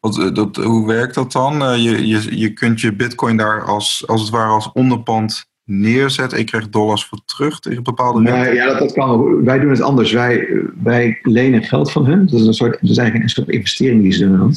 [0.00, 1.82] Wat, dat, hoe werkt dat dan?
[1.82, 6.38] je, je, je kunt je bitcoin daar als, als het ware als onderpand neerzetten.
[6.38, 9.44] Ik krijg dollars voor terug tegen bepaalde nee, Ja, dat, dat kan.
[9.44, 10.12] Wij doen het anders.
[10.12, 10.48] Wij,
[10.82, 12.26] wij lenen geld van hun.
[12.26, 14.54] Dat is, een soort, dat is eigenlijk een soort investering die ze doen.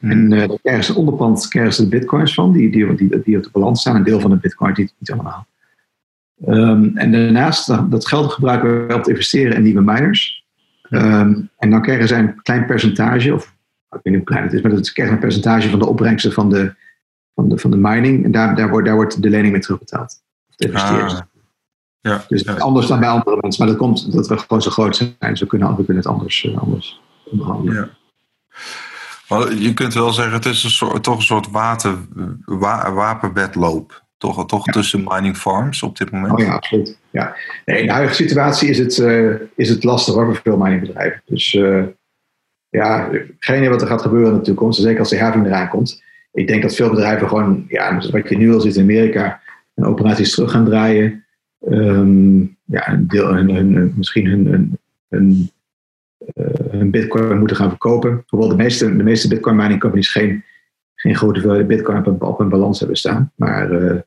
[0.00, 3.36] En uh, daar krijgen ze onderpand krijgen ze de bitcoins van, die, die, die, die
[3.36, 3.96] op de balans staan.
[3.96, 5.46] Een deel van de bitcoin, niet, niet allemaal.
[6.48, 10.44] Um, en daarnaast, dat geld gebruiken we om te investeren in nieuwe miners.
[10.90, 14.52] Um, en dan krijgen zij een klein percentage, of ik weet niet hoe klein het
[14.52, 16.74] is, maar ze krijgen een percentage van de opbrengsten van de,
[17.34, 18.24] van de, van de mining.
[18.24, 20.22] En daar, daar, wordt, daar wordt de lening mee terugbetaald.
[20.48, 21.12] Of de investeerders.
[21.12, 21.20] Ah,
[22.00, 22.54] ja, dus ja.
[22.54, 23.64] anders dan bij andere mensen.
[23.64, 25.14] Maar dat komt dat we gewoon zo groot zijn.
[25.18, 27.74] Dus we kunnen, we kunnen het anders, uh, anders onderhandelen.
[27.74, 27.88] Ja.
[29.58, 31.96] Je kunt wel zeggen, het is een soort, toch een soort water,
[32.44, 34.02] wa, wapenwedloop.
[34.18, 36.32] Toch, toch tussen mining farms op dit moment?
[36.32, 36.98] Oh ja, absoluut.
[37.10, 37.36] Ja.
[37.64, 41.22] Nee, in de huidige situatie is het, uh, is het lastig hoor, voor veel miningbedrijven.
[41.24, 41.84] Dus uh,
[42.68, 43.08] ja,
[43.38, 44.80] geen idee wat er gaat gebeuren in de toekomst.
[44.80, 46.02] Zeker als de having eraan komt.
[46.32, 49.40] Ik denk dat veel bedrijven gewoon, ja, wat je nu al ziet in Amerika,
[49.74, 51.24] hun operaties terug gaan draaien.
[51.68, 53.44] Um, ja, een deel,
[53.94, 54.78] misschien hun, hun,
[55.08, 55.50] hun
[56.70, 58.24] hun bitcoin moeten gaan verkopen.
[58.26, 60.44] Hoewel de meeste, de meeste bitcoin mining companies geen,
[60.94, 63.32] geen grote hoeveelheid bitcoin op hun, op hun balans hebben staan.
[63.34, 64.00] Maar uh,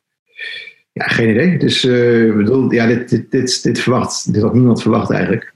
[0.92, 1.58] ja, geen idee.
[1.58, 5.52] Dus uh, bedoel, ja, dit, dit, dit, dit, verwacht, dit had niemand verwacht eigenlijk.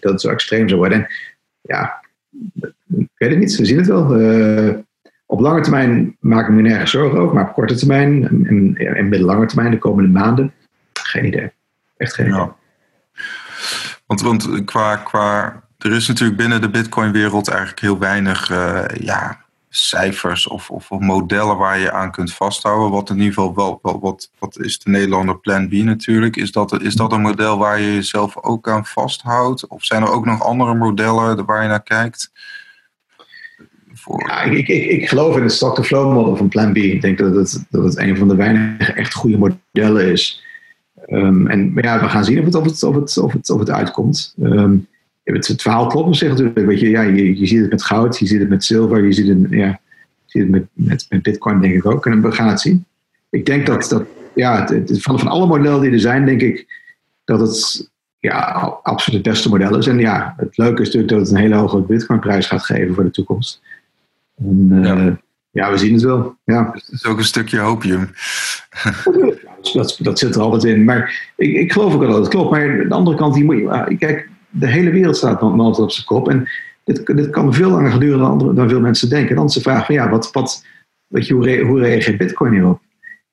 [0.00, 0.98] dat het zo extreem zou worden.
[0.98, 1.06] En
[1.60, 2.00] ja,
[2.98, 3.56] ik weet het niet.
[3.56, 4.04] We zien het wel.
[5.26, 7.34] op lange termijn maak ik me nergens zorgen over.
[7.34, 10.52] Maar op korte termijn en, en middellange termijn, de komende maanden,
[10.92, 11.50] geen idee.
[11.96, 12.48] Echt geen idee.
[14.06, 19.44] Want, want qua, qua er is natuurlijk binnen de Bitcoin-wereld eigenlijk heel weinig uh, ja,
[19.68, 22.90] cijfers of, of, modellen waar je aan kunt vasthouden.
[22.90, 26.36] Wat in ieder geval wel, wat, wat is de Nederlander Plan B natuurlijk?
[26.36, 29.66] Is dat, is dat een model waar je jezelf ook aan vasthoudt?
[29.66, 32.30] Of zijn er ook nog andere modellen waar je naar kijkt?
[34.44, 36.76] Ik, ik, ik geloof in het stock-to-flow model van Plan B.
[36.76, 40.44] Ik denk dat het, dat het een van de weinige echt goede modellen is.
[41.08, 43.58] Um, en ja, we gaan zien of het, of het, of het, of het, of
[43.58, 44.34] het uitkomt.
[44.42, 44.88] Um,
[45.34, 46.66] het, het verhaal klopt op zich natuurlijk.
[46.66, 49.12] Weet je, ja, je, je ziet het met goud, je ziet het met zilver, je
[49.12, 49.78] ziet het, ja, je
[50.26, 52.06] ziet het met, met, met bitcoin denk ik ook.
[52.06, 52.84] En we gaan het zien.
[53.30, 54.04] Ik denk dat, dat
[54.34, 56.66] ja, het, van, van alle modellen die er zijn, denk ik
[57.24, 58.34] dat het ja,
[58.82, 59.86] absoluut het beste model is.
[59.86, 63.04] En ja, het leuke is natuurlijk dat het een hele hoge bitcoinprijs gaat geven voor
[63.04, 63.60] de toekomst.
[64.36, 65.18] En, uh, ja.
[65.50, 65.70] ja.
[65.70, 66.36] we zien het wel.
[66.44, 66.70] Ja.
[66.72, 68.10] Het is ook een stukje hopium.
[69.72, 70.84] dat, dat zit er altijd in.
[70.84, 72.50] Maar ik, ik geloof ook wel dat het klopt.
[72.50, 74.28] Maar aan de andere kant, die moet je, kijk,
[74.58, 76.28] de hele wereld staat altijd op zijn kop.
[76.28, 76.48] En
[76.84, 79.30] dit, dit kan veel langer duren dan, veel mensen denken.
[79.30, 80.64] En dan is de vraag van ja, wat, wat,
[81.06, 82.80] weet je, hoe, hoe reageert Bitcoin hierop?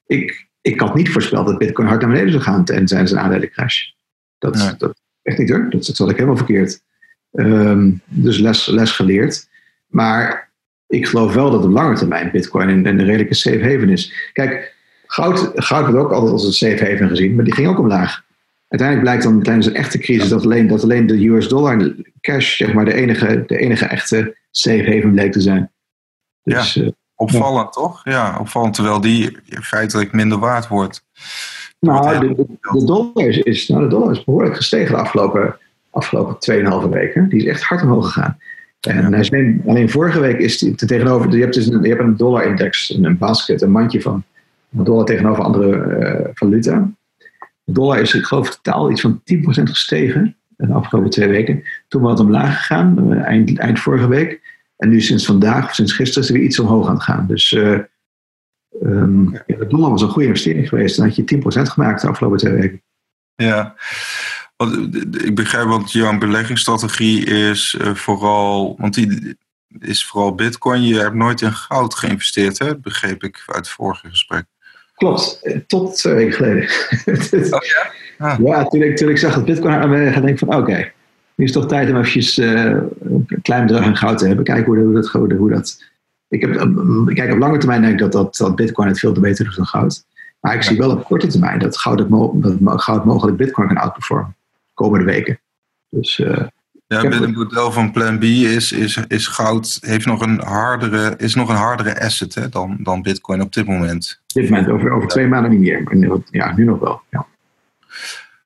[0.05, 3.23] Ik, ik had niet voorspeld dat Bitcoin hard naar beneden zou gaan en zijn zijn
[3.23, 3.81] aandelencrash.
[4.37, 4.75] Dat, nee.
[4.77, 5.69] dat echt niet hoor.
[5.69, 6.81] Dat, dat zat ik helemaal verkeerd.
[7.31, 9.47] Um, dus les, les geleerd.
[9.87, 10.51] Maar
[10.87, 14.29] ik geloof wel dat op lange termijn Bitcoin een, een redelijke safe haven is.
[14.33, 17.79] Kijk, goud, goud wordt ook altijd als een safe haven gezien, maar die ging ook
[17.79, 18.22] omlaag
[18.73, 22.57] uiteindelijk blijkt dan tijdens een echte crisis dat alleen, dat alleen de US dollar cash
[22.57, 25.71] zeg maar, de, enige, de enige echte safe haven bleek te zijn.
[26.43, 27.81] Dus, ja, opvallend ja.
[27.81, 28.01] toch?
[28.03, 31.05] Ja, opvallend terwijl die feitelijk minder waard wordt.
[31.79, 35.57] Nou, de, de, dollar is, is, nou, de dollar is behoorlijk gestegen de afgelopen,
[35.89, 36.35] afgelopen
[36.85, 37.29] 2,5 weken.
[37.29, 38.37] Die is echt hard omhoog gegaan.
[38.79, 42.17] En alleen, alleen vorige week is die tegenover, je hebt dus een, je hebt een
[42.17, 44.23] dollar index, een basket, een mandje van
[44.77, 46.91] een dollar tegenover andere uh, valuta.
[47.63, 50.37] De dollar is, ik geloof, totaal iets van 10% gestegen
[50.67, 51.63] de afgelopen twee weken.
[51.87, 54.41] Toen was het omlaag gegaan, eh, eind, eind vorige week.
[54.77, 57.27] En nu sinds vandaag, of sinds gisteren, is er weer iets omhoog aan het gaan.
[57.27, 57.79] Dus uh,
[58.83, 60.97] um, ja, de dollar was een goede investering geweest.
[60.97, 62.81] Dan had je 10% gemaakt de afgelopen twee weken.
[63.35, 63.75] Ja,
[64.55, 69.37] want ik begrijp, want jouw beleggingsstrategie is uh, vooral, want die
[69.79, 70.81] is vooral bitcoin.
[70.81, 72.77] Je hebt nooit in goud geïnvesteerd, hè?
[72.77, 74.45] begreep ik uit het vorige gesprek.
[74.95, 76.63] Klopt, tot twee weken geleden.
[77.53, 77.91] oh, ja?
[78.17, 78.39] Ah.
[78.39, 80.91] Ja, toen ik, toen ik zag dat bitcoin aan denk ik van oké,
[81.35, 84.45] nu is het toch tijd om eventjes uh, een klein bedrag aan goud te hebben.
[84.45, 85.07] Kijken hoe, hoe dat...
[85.07, 85.91] Hoe, hoe dat
[86.33, 86.53] ik heb,
[87.13, 89.65] kijk, op lange termijn denk ik dat, dat, dat bitcoin het veel beter doet dan
[89.65, 90.05] goud.
[90.39, 92.09] Maar ik zie wel op korte termijn dat goud,
[92.41, 95.39] dat goud mogelijk bitcoin kan outperformen de komende weken.
[95.89, 96.47] Dus, uh,
[96.93, 101.13] ja, binnen het model van Plan B is, is, is goud heeft nog een hardere,
[101.17, 104.21] is nog een hardere asset hè, dan, dan bitcoin op dit moment.
[104.27, 106.21] Op dit moment, over, over twee maanden niet meer.
[106.31, 107.01] ja, nu nog wel.
[107.09, 107.25] Ja.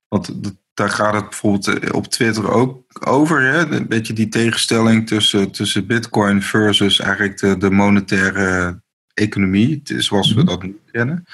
[0.08, 0.34] Want
[0.74, 3.42] daar gaat het bijvoorbeeld eh, op Twitter ook over.
[3.42, 3.76] Hè?
[3.76, 8.80] Een beetje die tegenstelling tussen, tussen bitcoin versus eigenlijk de, de monetaire
[9.14, 10.50] economie, zoals we mhm.
[10.50, 11.26] dat nu kennen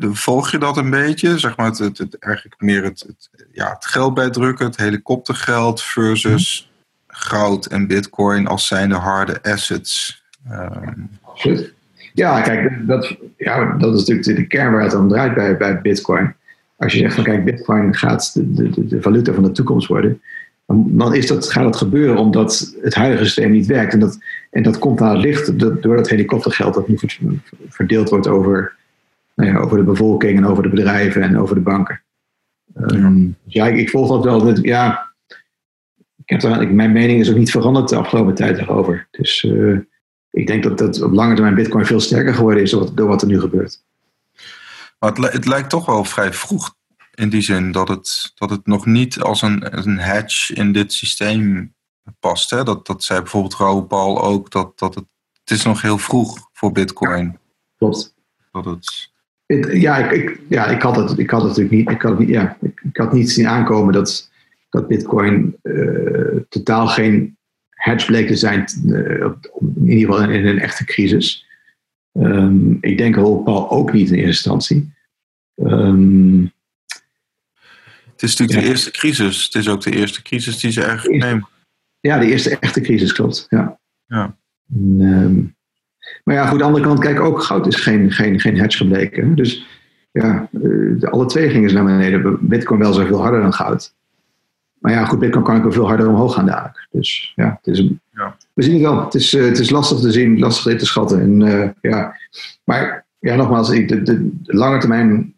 [0.00, 1.38] volg je dat een beetje?
[1.38, 6.70] Zeg maar het, het, eigenlijk meer het, het, ja, het geld bijdrukken, het helikoptergeld versus
[7.06, 10.24] goud en bitcoin als zijn de harde assets.
[10.50, 11.08] Um.
[12.14, 15.80] Ja, kijk, dat, ja, dat is natuurlijk de kern waar het om draait bij, bij
[15.80, 16.34] bitcoin.
[16.76, 20.20] Als je zegt van kijk, bitcoin gaat de, de, de valuta van de toekomst worden,
[20.66, 23.92] dan is dat, gaat dat gebeuren omdat het huidige systeem niet werkt.
[23.92, 24.18] En dat,
[24.50, 26.98] en dat komt aan het licht door dat helikoptergeld dat nu
[27.68, 28.74] verdeeld wordt over
[29.36, 32.02] nou ja, over de bevolking en over de bedrijven en over de banken.
[32.74, 34.64] Um, ja, ik, ik, volg dat wel.
[34.64, 35.12] ja,
[36.24, 39.08] ik heb daar, mijn mening is ook niet veranderd de afgelopen tijd erover.
[39.10, 39.78] Dus uh,
[40.30, 43.28] ik denk dat, dat op lange termijn Bitcoin veel sterker geworden is door wat er
[43.28, 43.84] nu gebeurt.
[44.98, 46.74] Maar het, het, lijkt toch wel vrij vroeg
[47.14, 50.92] in die zin dat het, dat het nog niet als een, een hedge in dit
[50.92, 51.74] systeem
[52.20, 52.50] past.
[52.50, 52.64] Hè?
[52.64, 55.04] Dat, dat zei bijvoorbeeld Raoul Paul ook, dat, dat het,
[55.40, 57.38] het is nog heel vroeg voor Bitcoin.
[57.76, 58.14] Klopt.
[58.52, 59.10] Dat het,
[59.72, 61.90] ja, ik, ik, ja, ik had het, ik had het natuurlijk niet.
[61.90, 64.30] Ik had, niet, ja, ik, ik had niet zien aankomen dat,
[64.70, 67.36] dat Bitcoin uh, totaal geen
[67.70, 69.30] hedge bleek te zijn, uh,
[69.74, 71.46] in ieder geval in, een echte crisis.
[72.12, 74.94] Um, ik denk Paul ook niet in eerste instantie.
[75.56, 76.52] Um,
[78.12, 79.44] het is natuurlijk de eerste crisis.
[79.44, 81.48] Het is ook de eerste crisis die ze eigenlijk nemen.
[82.00, 83.46] Ja, de eerste echte crisis, klopt.
[83.48, 83.78] Ja.
[84.06, 84.36] ja.
[84.76, 85.55] Um,
[86.26, 88.76] maar ja, goed, aan de andere kant, kijk, ook goud is geen, geen, geen hedge
[88.76, 89.34] gebleken.
[89.34, 89.66] Dus
[90.10, 92.38] ja, de, alle twee gingen ze naar beneden.
[92.40, 93.94] Bitcoin wel zoveel harder dan goud.
[94.78, 96.86] Maar ja, goed, Bitcoin kan ook wel veel harder omhoog gaan dadelijk.
[96.90, 98.36] Dus ja, het is, ja.
[98.52, 99.04] we zien het wel.
[99.04, 101.20] Het is, uh, het is lastig te zien, lastig in te schatten.
[101.20, 102.16] En, uh, ja.
[102.64, 105.34] Maar ja, nogmaals, de, de, de, lange termijn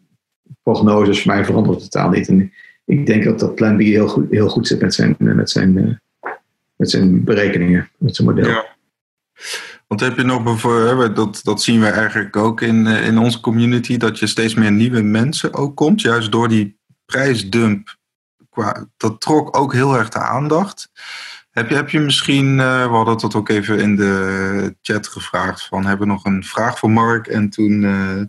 [0.63, 2.27] prognoses voor mij veranderen totaal niet.
[2.27, 2.53] En
[2.85, 5.99] ik denk dat dat Plan B heel goed, heel goed zit met zijn, met zijn,
[6.75, 8.47] met zijn berekeningen, met zijn model.
[8.47, 8.65] Ja.
[9.89, 13.39] Want heb je nog bijvoorbeeld, dat, dat zien we eigenlijk ook in, eh, in onze
[13.39, 17.97] community, dat je steeds meer nieuwe mensen ook komt, juist door die prijsdump.
[18.97, 20.91] Dat trok ook heel erg de aandacht.
[21.51, 25.65] Heb je, heb je misschien, uh, we hadden dat ook even in de chat gevraagd,
[25.65, 28.23] van hebben we nog een vraag voor Mark en toen, uh,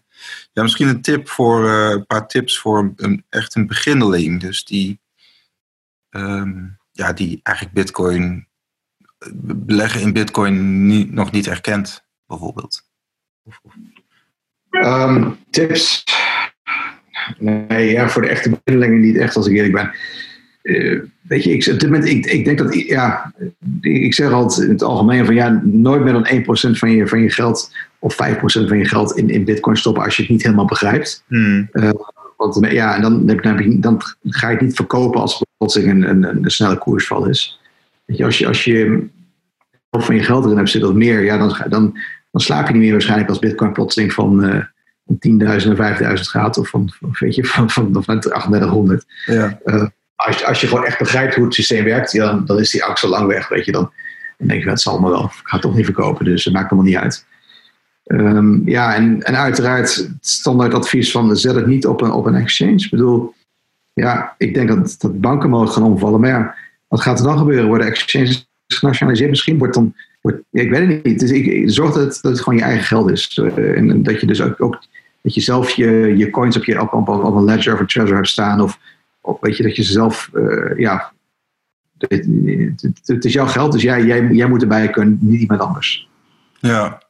[0.53, 5.01] ja, misschien een tip voor, een paar tips voor een, echt een beginneling, dus die,
[6.11, 8.49] um, ja, die eigenlijk Bitcoin
[9.45, 12.83] beleggen in bitcoin niet, nog niet erkend, bijvoorbeeld?
[14.71, 16.05] Um, tips?
[17.39, 19.91] Nee, ja, voor de echte beginnelingen niet echt, als ik eerlijk ben.
[20.63, 23.35] Uh, weet je, ik, op dit moment, ik, ik denk dat, ja,
[23.81, 27.21] ik zeg altijd in het algemeen van ja, nooit meer dan 1% van je, van
[27.21, 30.43] je geld of 5% van je geld in, in bitcoin stoppen als je het niet
[30.43, 31.25] helemaal begrijpt.
[31.27, 31.69] Hmm.
[31.73, 31.91] Uh,
[32.37, 36.45] want ja, en dan, dan, dan, ga je het niet verkopen als plotseling een, een,
[36.45, 37.60] een snelle koersval is
[38.17, 39.09] je, als je, als je
[39.91, 41.99] van je geld erin hebt zitten of meer, ja, dan, dan,
[42.31, 44.65] dan slaap je niet meer waarschijnlijk als Bitcoin plotseling van, uh,
[45.07, 45.19] van
[45.63, 49.05] 10.000 naar 5.000 gaat of van, van, weet je, van, van, van 3800.
[49.27, 49.59] Ja.
[49.65, 52.59] Uh, als, je, als je gewoon echt begrijpt hoe het systeem werkt, ja, dan, dan
[52.59, 53.73] is die axel lang weg, weet je.
[53.73, 53.93] Dan,
[54.39, 55.25] dan denk je, het zal me wel.
[55.25, 57.27] Ik ga het toch niet verkopen, dus het maakt allemaal niet uit.
[58.05, 62.27] Um, ja, en, en uiteraard het standaard advies van zet het niet op een, op
[62.27, 62.75] een exchange.
[62.75, 63.35] Ik bedoel,
[63.93, 66.21] ja, ik denk dat, dat banken mogen gaan omvallen.
[66.21, 66.55] Maar ja,
[66.91, 67.67] wat gaat er dan gebeuren?
[67.67, 69.31] Worden exchanges genationaliseerd?
[69.31, 69.95] Misschien wordt dan.
[70.21, 71.21] Wordt, ik weet het niet.
[71.21, 73.37] Dus ik, zorg dat dat het gewoon je eigen geld is.
[73.37, 74.83] Uh, en dat je dus ook,
[75.23, 77.87] dat je zelf je, je coins op, je, op, op, op een ledger of een
[77.87, 78.61] treasure hebt staan.
[78.61, 78.79] Of,
[79.41, 80.31] weet je, dat je zelf.
[80.35, 81.13] Uh, ja,
[81.99, 82.27] het,
[82.81, 86.09] het, het, is jouw geld, dus jij, jij, jij moet erbij kunnen, niet iemand anders.
[86.61, 87.03] Ja,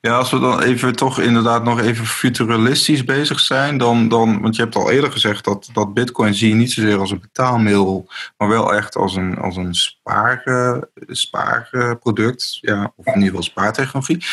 [0.00, 4.56] ja, als we dan even toch inderdaad nog even futuralistisch bezig zijn, dan, dan want
[4.56, 8.08] je hebt al eerder gezegd dat, dat Bitcoin zie je niet zozeer als een betaalmiddel,
[8.36, 10.42] maar wel echt als een, als een spaar,
[11.06, 14.24] spaarproduct, ja, of in ieder geval spaartechnologie.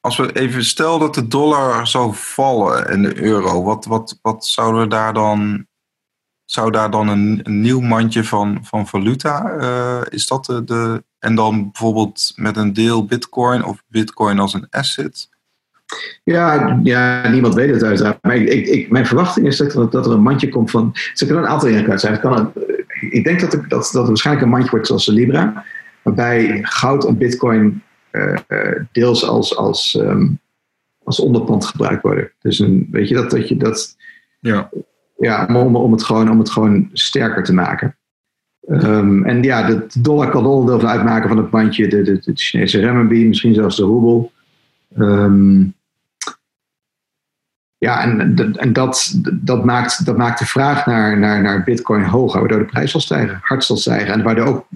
[0.00, 4.46] Als we even stel dat de dollar zou vallen en de euro, wat, wat, wat
[4.46, 5.66] zouden we daar dan
[6.50, 11.02] zou daar dan een, een nieuw mandje van, van valuta, uh, is dat de, de,
[11.18, 15.28] en dan bijvoorbeeld met een deel bitcoin of bitcoin als een asset?
[16.24, 18.22] Ja, ja, niemand weet het uiteraard.
[18.22, 20.90] Maar ik, ik, mijn verwachting is dat, dat er een mandje komt van.
[21.14, 22.12] Ze kunnen een aantal dingen kwijt zijn.
[22.12, 22.52] Het kan een,
[23.10, 25.64] ik denk dat, er, dat, dat er waarschijnlijk een mandje wordt zoals de Libra,
[26.02, 27.82] waarbij goud en Bitcoin
[28.12, 28.36] uh,
[28.92, 30.40] deels als, als, um,
[31.04, 32.32] als onderpand gebruikt worden.
[32.40, 33.96] Dus een, weet je dat, dat je dat.
[34.40, 34.70] Ja.
[35.20, 37.96] Ja, om, om, het gewoon, om het gewoon sterker te maken.
[38.68, 42.80] Um, en ja, de dollar kan onderdeel uitmaken van het bandje, de, de, de Chinese
[42.80, 44.32] renminbi, misschien zelfs de roebel.
[44.98, 45.74] Um,
[47.78, 52.40] ja, en, en dat, dat, maakt, dat maakt de vraag naar, naar, naar Bitcoin hoger,
[52.40, 54.12] waardoor de prijs zal stijgen, hard zal stijgen.
[54.12, 54.66] En waardoor ook,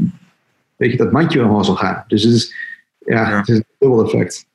[0.76, 2.04] weet je, dat mandje omhoog zal gaan.
[2.06, 2.54] Dus het is,
[2.98, 3.36] ja, ja.
[3.36, 4.46] Het is een dubbel effect.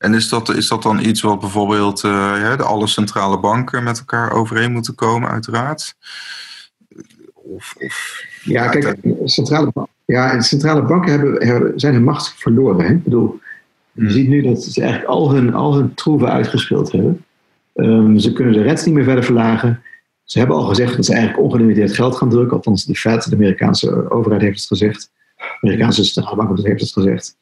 [0.00, 3.82] En is dat, is dat dan iets wat bijvoorbeeld uh, ja, de alle centrale banken
[3.82, 5.94] met elkaar overeen moeten komen, uiteraard?
[7.32, 9.72] Of, of, ja, kijk, centrale,
[10.04, 12.84] ja, centrale banken hebben, hebben, zijn hun macht verloren.
[12.84, 12.92] Hè?
[12.92, 13.40] Ik bedoel,
[13.92, 14.10] je hmm.
[14.10, 17.24] ziet nu dat ze eigenlijk al hun, al hun troeven uitgespeeld hebben.
[17.74, 19.82] Um, ze kunnen de reds niet meer verder verlagen.
[20.24, 22.56] Ze hebben al gezegd dat ze eigenlijk ongelimiteerd geld gaan drukken.
[22.56, 25.10] Althans, de Fed, de Amerikaanse overheid, heeft het gezegd.
[25.36, 27.36] De Amerikaanse centrale bank heeft het gezegd.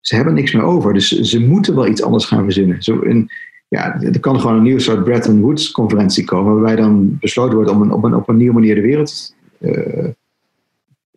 [0.00, 0.92] Ze hebben niks meer over.
[0.92, 2.82] Dus ze moeten wel iets anders gaan verzinnen.
[2.82, 3.30] Zo in,
[3.68, 6.52] ja, er kan gewoon een nieuwe soort Bretton Woods conferentie komen.
[6.52, 9.34] Waarbij dan besloten wordt om een, op, een, op een nieuwe manier de wereld.
[9.58, 10.08] Uh,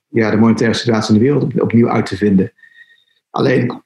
[0.07, 2.51] ja, de monetaire situatie in de wereld opnieuw uit te vinden.
[3.29, 3.81] Alleen,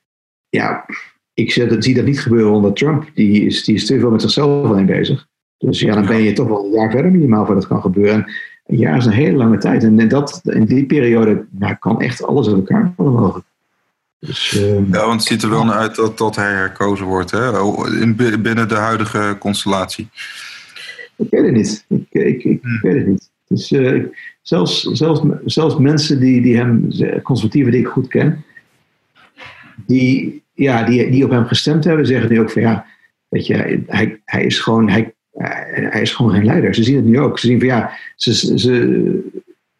[0.50, 0.86] ja,
[1.34, 3.10] ik zie dat niet gebeuren onder Trump.
[3.14, 5.28] Die is, die is te veel met zichzelf alleen bezig.
[5.58, 8.14] Dus ja, dan ben je toch wel een jaar verder minimaal voor dat kan gebeuren.
[8.14, 8.26] En
[8.66, 9.84] een jaar is een hele lange tijd.
[9.84, 13.46] En dat, in die periode nou, kan echt alles uit elkaar vallen mogelijk.
[14.20, 14.50] Dus,
[14.92, 17.60] ja, want het ziet er wel naar uit dat, dat hij herkozen wordt hè?
[18.02, 20.10] In, binnen de huidige constellatie.
[21.16, 21.86] Ik weet het niet.
[21.90, 22.80] Ik, ik, ik hmm.
[22.82, 23.30] weet het niet.
[23.48, 24.04] Dus, uh,
[24.42, 26.90] zelfs, zelfs, zelfs mensen die, die hem,
[27.22, 28.46] conservatieven die ik goed ken,
[29.86, 32.86] die, ja, die, die op hem gestemd hebben, zeggen nu ook van ja,
[33.28, 35.14] weet je, hij, hij, is gewoon, hij,
[35.90, 36.76] hij is gewoon geen leider.
[36.76, 37.40] Ze zien het nu ook.
[37.40, 39.22] Ze zien van ja, ze, ze,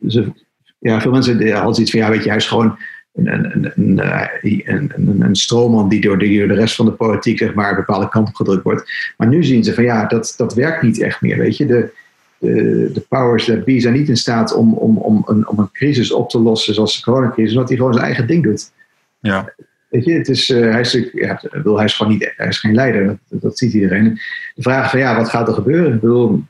[0.08, 0.32] ze,
[0.80, 2.78] ja veel mensen hadden iets van ja, weet je, hij is gewoon
[3.26, 7.76] een, een, een, een, stroomman die door, de, rest van de politiek zeg maar, een
[7.76, 8.92] bepaalde kant op gedrukt wordt.
[9.18, 11.38] Maar nu zien ze van ja, dat, dat werkt niet echt meer.
[11.38, 11.90] Weet je, de,
[12.38, 15.72] de, de powers that be zijn niet in staat om, om, om, een, om een
[15.72, 18.72] crisis op te lossen zoals de coronacrisis, omdat hij gewoon zijn eigen ding doet.
[19.20, 19.54] Ja.
[19.90, 22.74] Weet je, het is, uh, hij, is, ja, hij is gewoon niet, hij is geen
[22.74, 24.20] leider, dat, dat ziet iedereen.
[24.56, 25.94] De vraag van ja, wat gaat er gebeuren?
[25.94, 26.44] Ik, bedoel,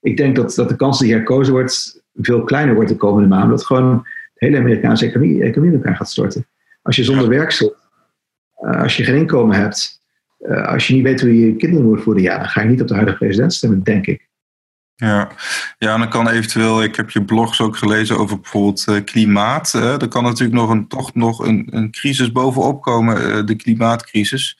[0.00, 3.50] ik denk dat, dat de kans die herkozen wordt veel kleiner wordt de komende maanden.
[3.50, 4.06] Dat gewoon
[4.38, 6.46] de hele Amerikaanse economie, economie in elkaar gaat storten.
[6.82, 7.74] Als je zonder werk zit,
[8.60, 10.00] uh, als je geen inkomen hebt,
[10.40, 12.68] uh, als je niet weet hoe je je kinderen moet voeden, ja, dan ga je
[12.68, 14.26] niet op de huidige president stemmen, denk ik.
[14.94, 15.28] Ja.
[15.78, 19.72] ja, en dan kan eventueel, ik heb je blogs ook gelezen over bijvoorbeeld uh, klimaat.
[19.72, 24.58] Er kan natuurlijk nog een, toch nog een, een crisis bovenop komen, de klimaatcrisis.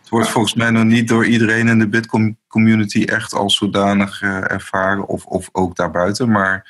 [0.00, 4.22] Het wordt volgens mij nog niet door iedereen in de Bitcoin community echt als zodanig
[4.22, 6.30] ervaren, of, of ook daarbuiten.
[6.30, 6.66] Maar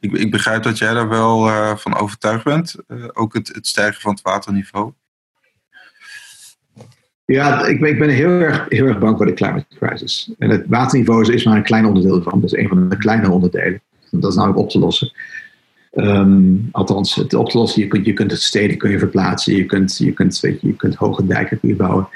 [0.00, 2.76] ik, ik begrijp dat jij daar wel van overtuigd bent,
[3.12, 4.92] ook het, het stijgen van het waterniveau.
[7.24, 10.32] Ja, ik ben, ik ben heel, erg, heel erg bang voor de climate crisis.
[10.38, 12.40] En het waterniveau is maar een klein onderdeel van.
[12.40, 13.80] Dat is een van de kleinere onderdelen.
[14.10, 15.12] Dat is namelijk op te lossen.
[15.94, 19.56] Um, althans, het op te lossen, je kunt, je kunt het steden kun je verplaatsen.
[19.56, 22.08] Je kunt, je kunt, weet je, je kunt hoge dijken kun je bouwen.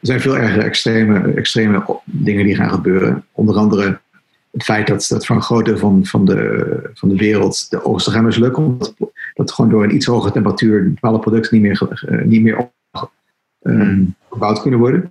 [0.00, 3.24] Er zijn veel erg extreme, extreme dingen die gaan gebeuren.
[3.32, 4.00] Onder andere
[4.50, 7.84] het feit dat, dat voor een groot deel van, van, de, van de wereld de
[7.84, 8.64] oogsten gaan mislukken.
[8.64, 8.94] Omdat
[9.34, 12.70] dat gewoon door een iets hogere temperatuur bepaalde producten niet meer, uh, niet meer
[13.60, 15.10] um, gebouwd kunnen worden.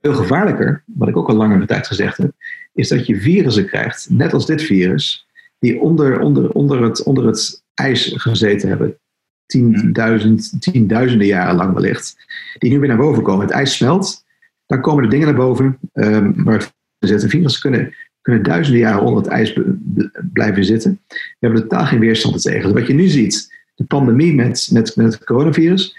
[0.00, 2.32] Veel gevaarlijker, wat ik ook al langere tijd gezegd heb,
[2.72, 5.26] is dat je virussen krijgt, net als dit virus,
[5.58, 8.98] die onder, onder, onder, het, onder het ijs gezeten hebben,
[9.46, 12.16] tienduizend, tienduizenden jaren lang wellicht,
[12.58, 13.46] die nu weer naar boven komen.
[13.46, 14.24] Het ijs smelt,
[14.66, 17.28] dan komen er dingen naar boven um, waar zitten.
[17.28, 17.94] Virussen kunnen,
[18.30, 19.58] kunnen duizenden jaren onder het ijs
[20.32, 21.00] blijven zitten.
[21.08, 22.62] We hebben totaal geen weerstand tegen.
[22.62, 25.96] Dus wat je nu ziet, de pandemie met, met, met het coronavirus,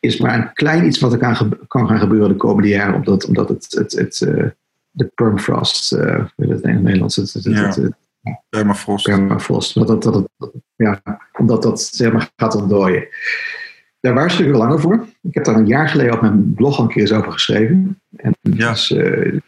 [0.00, 3.26] is maar een klein iets wat er kan, kan gaan gebeuren de komende jaren, omdat,
[3.26, 4.44] omdat het, het, het, uh,
[4.90, 7.68] de permafrost, uh, weet het in het Nederlands, het, het, ja.
[7.68, 7.92] het,
[8.48, 9.04] permafrost.
[9.04, 11.02] permafrost dat, dat, dat, ja,
[11.38, 13.08] omdat dat zeg maar, gaat ontdooien.
[14.00, 15.06] Daar waarschuw ik langer voor.
[15.22, 18.00] Ik heb daar een jaar geleden op mijn blog al een keer eens over geschreven.
[18.16, 18.70] En, ja.
[18.70, 19.40] Dus, uh,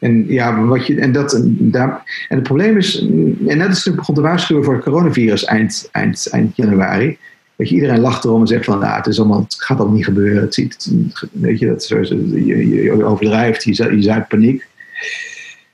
[0.00, 3.00] en ja, wat je, en, dat, en het probleem is,
[3.46, 7.18] en net als ik begon te waarschuwen voor het coronavirus eind, eind, eind januari,
[7.60, 10.04] Weet je, iedereen lacht erom en zegt van, nou, het, is allemaal, gaat allemaal niet
[10.04, 10.42] gebeuren.
[10.42, 10.92] Het ziet,
[11.32, 14.66] weet je, dat, je, je, overdrijft, je, je paniek.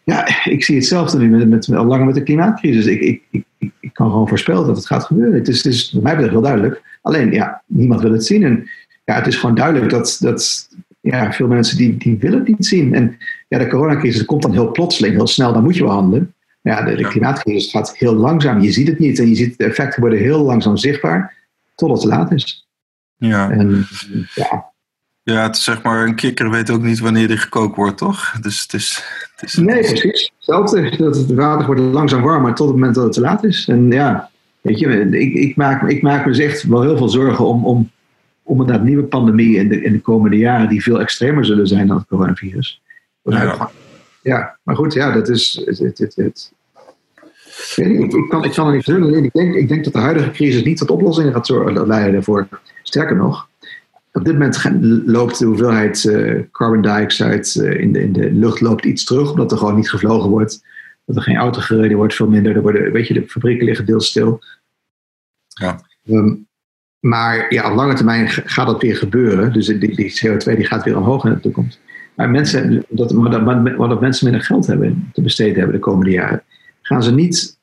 [0.05, 2.87] Ja, ik zie hetzelfde nu met, met, al langer met de klimaatcrisis.
[2.87, 3.23] Ik, ik,
[3.59, 5.39] ik, ik kan gewoon voorspellen dat het gaat gebeuren.
[5.39, 6.83] Het is, is mij betreft heel duidelijk.
[7.03, 8.45] Alleen, ja, niemand wil het zien.
[8.45, 8.69] En
[9.05, 10.69] ja, het is gewoon duidelijk dat, dat
[11.07, 12.95] ja, veel mensen die, die willen het niet zien.
[12.95, 16.35] En ja, de coronacrisis komt dan heel plotseling, heel snel, dan moet je wel handelen.
[16.63, 18.61] Ja, de, de klimaatcrisis gaat heel langzaam.
[18.61, 21.35] Je ziet het niet en je ziet de effecten worden heel langzaam zichtbaar
[21.75, 22.69] totdat het te laat is.
[23.17, 23.51] Ja.
[23.51, 23.87] En,
[24.35, 24.75] ja.
[25.23, 28.33] Ja, het is zeg maar, een kikker weet ook niet wanneer die gekookt wordt, toch?
[28.41, 29.03] Dus het is...
[29.37, 30.33] Het is nee, precies.
[30.37, 30.97] Hetzelfde.
[30.97, 33.69] Dat het water wordt langzaam warmer tot het moment dat het te laat is.
[33.69, 34.31] En ja,
[34.61, 37.65] weet je, ik, ik, maak, ik maak me dus echt wel heel veel zorgen om,
[37.65, 37.91] om,
[38.47, 41.87] om een nieuwe pandemie in de, in de komende jaren die veel extremer zullen zijn
[41.87, 42.83] dan het coronavirus.
[43.23, 43.71] Ja,
[44.23, 45.63] ja maar goed, ja, dat is...
[45.65, 46.55] Het, het, het, het
[47.77, 49.25] ik, ik, kan, ik kan er niet verzinnen.
[49.25, 51.49] Ik denk, ik denk dat de huidige crisis niet tot oplossingen gaat
[51.87, 52.49] leiden daarvoor.
[52.83, 53.49] Sterker nog,
[54.13, 54.69] op dit moment
[55.07, 59.31] loopt de hoeveelheid uh, carbon dioxide uh, in, de, in de lucht loopt iets terug,
[59.31, 60.65] omdat er gewoon niet gevlogen wordt.
[61.05, 62.57] Dat er geen auto gereden wordt, veel minder.
[62.57, 64.41] Er worden, weet je, de fabrieken liggen deels stil.
[65.49, 65.81] Ja.
[66.05, 66.46] Um,
[67.07, 69.53] maar ja, op lange termijn gaat dat weer gebeuren.
[69.53, 71.81] Dus die, die CO2 die gaat weer omhoog in de toekomst.
[72.15, 73.13] Maar mensen, dat,
[74.01, 76.43] mensen minder geld hebben te besteden hebben de komende jaren,
[76.83, 77.59] gaan ze niet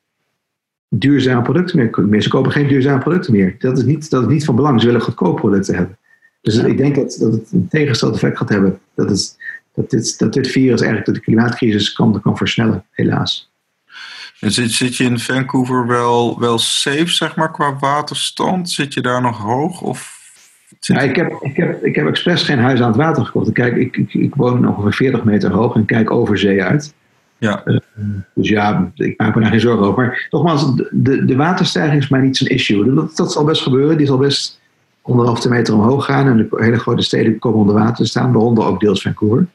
[0.89, 3.55] duurzame producten meer, Ze kopen geen duurzame producten meer.
[3.59, 4.79] Dat is niet, dat is niet van belang.
[4.79, 5.97] Ze willen goedkoop producten hebben.
[6.41, 8.79] Dus ik denk dat, dat het een tegengesteld effect gaat hebben.
[8.95, 9.37] Dat, het,
[9.73, 13.52] dat, dit, dat dit virus eigenlijk de klimaatcrisis kan, kan versnellen, helaas.
[14.43, 18.69] En zit, zit je in Vancouver wel, wel safe, zeg maar, qua waterstand?
[18.69, 19.81] Zit je daar nog hoog?
[19.81, 20.21] Of
[20.79, 23.51] ja, ik, heb, ik, heb, ik heb expres geen huis aan het water gekocht.
[23.51, 26.93] Kijk, ik, ik, ik woon ongeveer 40 meter hoog en kijk over zee uit.
[27.37, 27.61] Ja.
[27.65, 27.77] Uh,
[28.35, 30.03] dus ja, ik maak me daar geen zorgen over.
[30.03, 32.93] Maar nogmaals, de, de waterstijging is mij niet zo'n issue.
[32.93, 33.97] Dat, dat zal best gebeuren.
[33.97, 34.61] Die zal best
[35.01, 36.27] anderhalve meter omhoog gaan.
[36.27, 39.45] En de hele grote steden komen onder water te staan, waaronder ook deels Vancouver.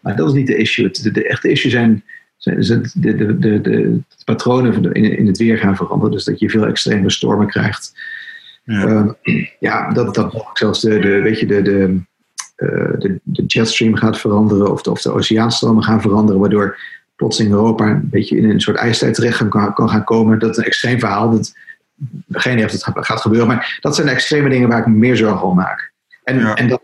[0.00, 0.90] Maar dat is niet de issue.
[0.90, 2.02] De, de echte issue zijn
[2.54, 6.12] de, de, de, de, patronen in, in het weer gaan veranderen.
[6.12, 7.92] Dus dat je veel extreme stormen krijgt.
[8.64, 12.00] Ja, uh, ja dat, dat zelfs de, de, weet je, de, de,
[12.56, 14.72] uh, de, de jetstream gaat veranderen.
[14.72, 16.40] Of de, of de oceaanstromen gaan veranderen.
[16.40, 16.78] Waardoor
[17.16, 20.38] plotseling Europa een beetje in een soort ijstijd terecht kan, kan gaan komen.
[20.38, 21.30] Dat is een extreem verhaal.
[21.30, 21.54] Dat,
[22.30, 23.48] geen heeft het gaat gebeuren.
[23.48, 25.94] Maar dat zijn de extreme dingen waar ik me meer zorgen om maak.
[26.26, 26.82] En, en dat,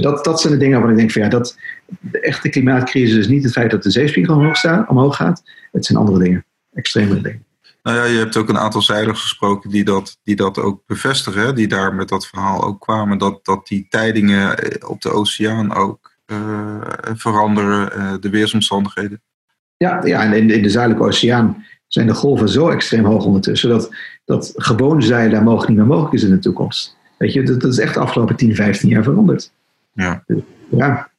[0.00, 1.58] dat, dat zijn de dingen waarvan ik denk van ja, dat,
[2.00, 5.42] de echte klimaatcrisis is niet het feit dat de zeespiegel omhoog, staat, omhoog gaat.
[5.72, 7.44] Het zijn andere dingen, extreme dingen.
[7.82, 11.54] Nou ja, je hebt ook een aantal zeilers gesproken die dat, die dat ook bevestigen.
[11.54, 13.18] Die daar met dat verhaal ook kwamen.
[13.18, 14.56] Dat, dat die tijdingen
[14.88, 16.80] op de oceaan ook uh,
[17.14, 19.22] veranderen, uh, de weersomstandigheden.
[19.76, 23.68] Ja, ja en in, in de Zuidelijke Oceaan zijn de golven zo extreem hoog ondertussen
[23.68, 26.98] dat, dat gewoon zeilen daar mogelijk niet meer mogelijk is in de toekomst.
[27.20, 29.52] Weet je, dat, dat is echt de afgelopen 10, 15 jaar veranderd.
[29.92, 30.24] Ja.
[30.68, 31.10] Ja.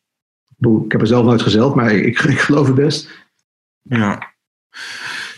[0.59, 3.09] Ik heb er zelf nooit gezeld, maar ik, ik geloof het best.
[3.81, 4.33] Ja.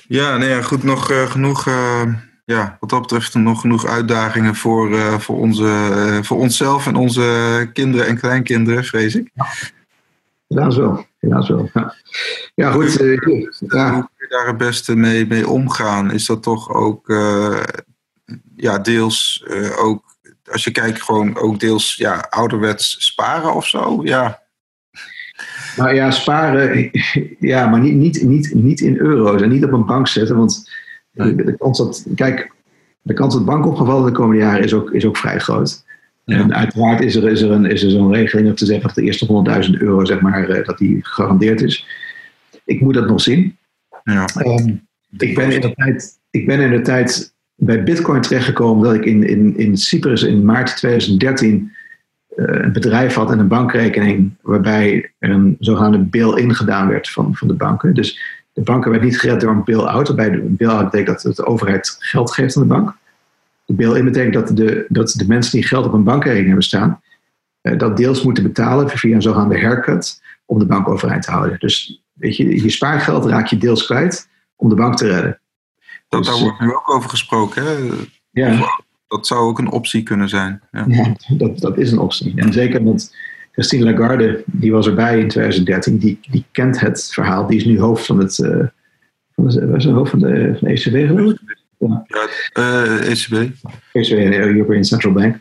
[0.07, 2.13] Ja, nee, goed, nog uh, genoeg, uh,
[2.45, 7.69] ja, wat dat betreft nog genoeg uitdagingen voor, uh, voor, onze, voor onszelf en onze
[7.73, 9.31] kinderen en kleinkinderen, vrees ik.
[9.33, 9.45] Ja.
[10.47, 11.69] Helaas wel, helaas wel.
[11.73, 11.95] Ja,
[12.55, 12.93] ja goed.
[13.57, 16.11] ja daar het beste mee, mee omgaan?
[16.11, 17.07] Is dat toch ook
[18.55, 19.45] ja, deels
[19.77, 20.12] ook,
[20.51, 24.01] als je kijkt, gewoon ook deels ja, ouderwets sparen of zo?
[24.03, 24.41] Ja.
[25.75, 26.89] Nou ja, sparen,
[27.39, 30.37] ja, maar niet, niet, niet, niet in euro's en niet op een bank zetten.
[30.37, 30.71] Want
[31.11, 32.51] de, de kans dat, kijk,
[33.01, 35.83] de kans dat bankopgevallen de komende jaren is ook, is ook vrij groot.
[36.25, 36.37] Ja.
[36.37, 38.95] En uiteraard is er, is er, een, is er zo'n regeling om te zeggen dat
[38.95, 41.87] de eerste 100.000 euro, zeg maar, eh, dat die gegarandeerd is.
[42.65, 43.57] Ik moet dat nog zien.
[44.03, 44.27] Ja.
[44.45, 44.87] Um,
[45.17, 49.05] ik, ben in de tijd, ik ben in de tijd bij Bitcoin terechtgekomen dat ik
[49.05, 51.71] in, in, in Cyprus in maart 2013
[52.35, 57.09] uh, eh, een bedrijf had en een bankrekening waarbij er een zogenaamde bail-in gedaan werd
[57.09, 57.93] van, van de banken.
[57.93, 58.19] Dus
[58.53, 60.07] de banken werden niet gered door een bail-out.
[60.07, 62.95] Waarbij de bail-out betekent dat de overheid geld geeft aan de bank.
[63.65, 67.01] De bail-in betekent dat de, dat de mensen die geld op een bankrekening hebben staan,
[67.61, 71.59] uh, dat deels moeten betalen via een zogenaamde haircut om de bank overeind te houden.
[71.59, 75.39] Dus weet je, je spaargeld raak je deels kwijt om de bank te redden.
[76.13, 77.63] Dat, daar dus, wordt nu ook over gesproken.
[77.63, 77.89] Hè?
[78.31, 78.81] Ja.
[79.07, 80.61] Dat zou ook een optie kunnen zijn.
[80.71, 82.33] Ja, ja dat, dat is een optie.
[82.35, 83.15] En zeker want
[83.51, 87.47] Christine Lagarde, die was erbij in 2013, die, die kent het verhaal.
[87.47, 88.37] Die is nu hoofd van het.
[88.37, 88.65] Uh,
[89.35, 91.57] van de, was hoofd van de, van de ECB geloof ik?
[91.77, 92.27] Ja,
[92.59, 93.51] uh, ECB.
[93.91, 95.39] ECB, European Central Bank.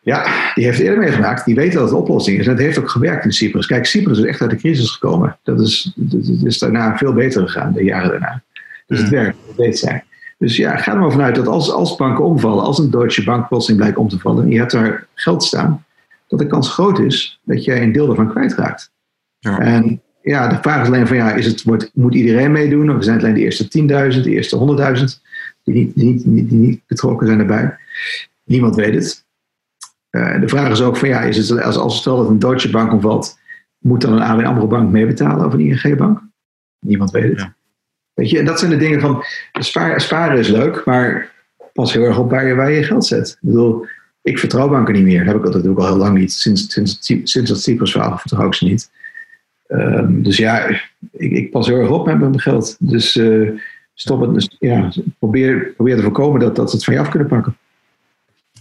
[0.00, 1.44] Ja, die heeft eerder meegemaakt.
[1.44, 2.44] Die weet dat het de oplossing is.
[2.46, 3.66] En het heeft ook gewerkt in Cyprus.
[3.66, 5.38] Kijk, Cyprus is echt uit de crisis gekomen.
[5.42, 8.42] Dat is, dat is daarna veel beter gegaan, de jaren daarna.
[8.90, 10.04] Dus het werkt, dat weet zij.
[10.38, 13.48] Dus ja, ga er maar vanuit dat als, als banken omvallen, als een Deutsche Bank
[13.48, 15.84] plotseling blijkt om te vallen, en je hebt daar geld staan,
[16.28, 18.92] dat de kans groot is dat jij een deel daarvan kwijtraakt.
[19.38, 19.58] Ja.
[19.58, 22.96] En ja, de vraag is alleen van ja, is het, wordt, moet iedereen meedoen?
[22.96, 25.04] Of zijn het alleen de eerste 10.000, de eerste 100.000
[25.64, 27.76] die niet, die, niet, die niet betrokken zijn erbij?
[28.44, 29.24] Niemand weet het.
[30.40, 32.92] de vraag is ook van ja, is het, als, als stel dat een Deutsche Bank
[32.92, 33.38] omvalt,
[33.78, 36.22] moet dan een ABN AMRO bank meebetalen of een ING bank?
[36.78, 37.58] Niemand weet het.
[38.20, 39.24] Weet je, en dat zijn de dingen van
[39.96, 41.30] sparen is leuk, maar
[41.72, 43.28] pas heel erg op waar je, waar je geld zet.
[43.28, 43.86] Ik bedoel,
[44.22, 45.18] ik vertrouw banken niet meer.
[45.18, 46.32] Dat heb ik altijd ook al heel lang niet.
[46.32, 48.90] Sinds, sinds, sinds dat Cyprus verhaal vertrouw ik ze niet.
[49.68, 50.66] Um, dus ja,
[51.12, 52.76] ik, ik, pas heel erg op met mijn geld.
[52.78, 53.60] Dus uh,
[53.94, 54.56] stop het.
[54.58, 57.56] Ja, probeer, probeer te voorkomen dat, dat ze het van je af kunnen pakken.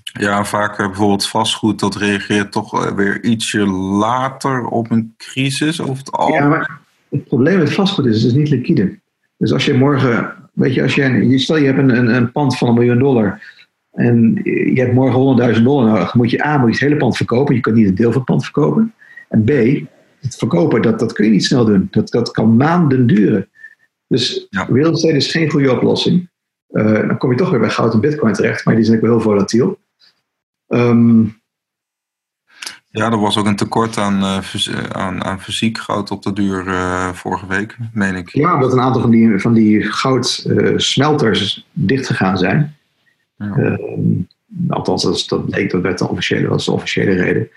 [0.04, 3.66] Ja, vaak bijvoorbeeld vastgoed, dat reageert toch weer ietsje
[4.00, 6.42] later op een crisis over het algemeen.
[6.42, 6.80] Ja, maar
[7.10, 9.00] het probleem met vastgoed is, het is niet liquide.
[9.40, 12.58] Dus als je morgen, weet je, als je, stel je hebt een, een, een pand
[12.58, 13.42] van een miljoen dollar
[13.92, 14.42] en
[14.74, 17.56] je hebt morgen 100.000 dollar nodig, moet je A, moet je het hele pand verkopen,
[17.56, 18.94] je kunt niet een deel van het pand verkopen.
[19.30, 19.50] En B,
[20.20, 21.88] het verkopen, dat, dat kun je niet snel doen.
[21.92, 23.50] Dat, dat kan maanden duren.
[24.08, 24.68] Dus ja.
[24.70, 26.30] real estate is geen goede oplossing.
[26.72, 29.04] Uh, dan kom je toch weer bij goud en bitcoin terecht, maar die zijn ook
[29.04, 29.80] wel heel volatiel.
[30.68, 31.39] Um,
[32.92, 34.40] ja, er was ook een tekort aan, uh,
[34.92, 38.30] aan, aan fysiek goud op de duur uh, vorige week, meen ik.
[38.30, 42.76] Ja, omdat een aantal van die, van die goudsmelters uh, dichtgegaan zijn.
[43.38, 43.56] Ja.
[43.56, 44.02] Ehm,
[44.68, 47.50] althans, dat, dat bleek, dat werd de officiële, was de officiële reden.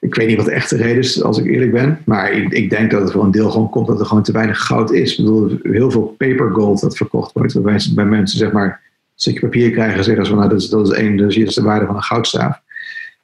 [0.00, 1.98] Ik weet niet wat de echte reden is, als ik eerlijk ben.
[2.04, 4.32] Maar ik, ik, denk dat het voor een deel gewoon komt dat er gewoon te
[4.32, 5.10] weinig goud is.
[5.10, 7.52] Ik bedoel, heel veel paper gold dat verkocht wordt.
[7.52, 10.68] Waarbij bij mensen zeg maar een stukje papier krijgen en zeggen van nou, dat is,
[10.68, 12.61] dat is één, dus hier is de waarde van een goudstaaf.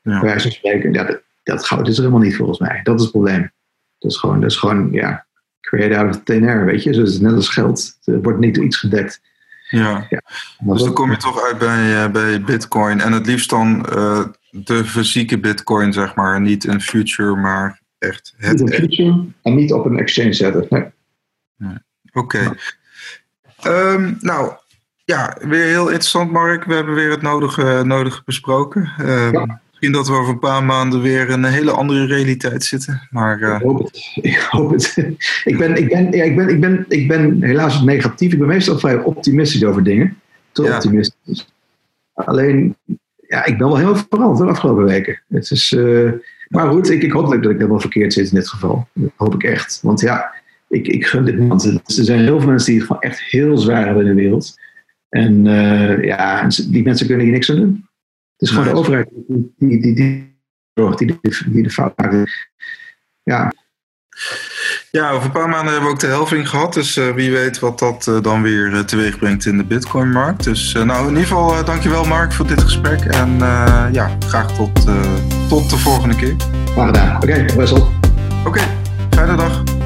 [0.08, 0.38] Ja.
[0.38, 2.80] Spreken, dat, dat, goud is er helemaal niet volgens mij.
[2.82, 3.50] Dat is het probleem.
[3.98, 5.26] Dat is gewoon, dat is gewoon ja,
[5.60, 6.90] create out of thin air, weet je.
[6.90, 7.98] Dus het is net als geld.
[8.04, 9.20] Er wordt niet door iets gedekt.
[9.70, 10.22] Ja, ja.
[10.58, 13.00] dus dan kom je toch uit bij, uh, bij Bitcoin.
[13.00, 16.40] En het liefst dan uh, de fysieke Bitcoin, zeg maar.
[16.40, 18.58] Niet een future, maar echt het.
[18.58, 20.66] Niet een future en niet op een exchange zetten.
[20.68, 20.84] Nee.
[21.56, 21.76] nee.
[22.12, 22.56] Oké.
[23.58, 23.94] Okay.
[23.94, 24.52] Um, nou,
[25.04, 26.64] ja, weer heel interessant, Mark.
[26.64, 28.92] We hebben weer het nodige, nodige besproken.
[29.00, 29.60] Um, ja.
[29.80, 33.08] Misschien dat we over een paar maanden weer in een hele andere realiteit zitten.
[33.10, 33.54] Maar, uh...
[33.54, 34.18] Ik hoop het.
[34.20, 34.96] Ik hoop het.
[35.44, 38.32] ik, ben, ik, ben, ja, ik, ben, ik, ben, ik ben helaas negatief.
[38.32, 40.20] Ik ben meestal vrij optimistisch over dingen.
[40.52, 40.74] Te ja.
[40.74, 41.52] optimistisch.
[42.14, 42.76] Alleen,
[43.28, 45.22] ja, ik ben wel heel veranderd de afgelopen weken.
[45.28, 46.12] Het is, uh,
[46.48, 48.88] maar goed, ik, ik hoop dat ik helemaal verkeerd zit in dit geval.
[48.92, 49.78] Dat hoop ik echt.
[49.82, 50.34] Want ja,
[50.68, 51.64] ik, ik gun dit niemand.
[51.64, 54.58] Er zijn heel veel mensen die het gewoon echt heel zwaar hebben in de wereld.
[55.08, 57.87] En uh, ja, die mensen kunnen hier niks aan doen.
[58.38, 59.94] Het is gewoon de overheid die, die, die,
[60.96, 61.18] die,
[61.50, 62.30] die, de fout maakt.
[63.22, 63.52] Ja.
[64.90, 66.74] Ja, over een paar maanden hebben we ook de helving gehad.
[66.74, 70.44] Dus uh, wie weet wat dat uh, dan weer uh, teweeg brengt in de Bitcoin-markt.
[70.44, 73.00] Dus nou, in ieder geval dankjewel Mark voor dit gesprek.
[73.00, 73.38] En
[73.92, 74.86] ja, graag tot,
[75.48, 76.36] tot de volgende keer.
[76.64, 77.16] Graag gedaan.
[77.16, 77.80] Oké, okay, Wessel.
[77.80, 78.68] Oké, okay,
[79.10, 79.77] fijne dag.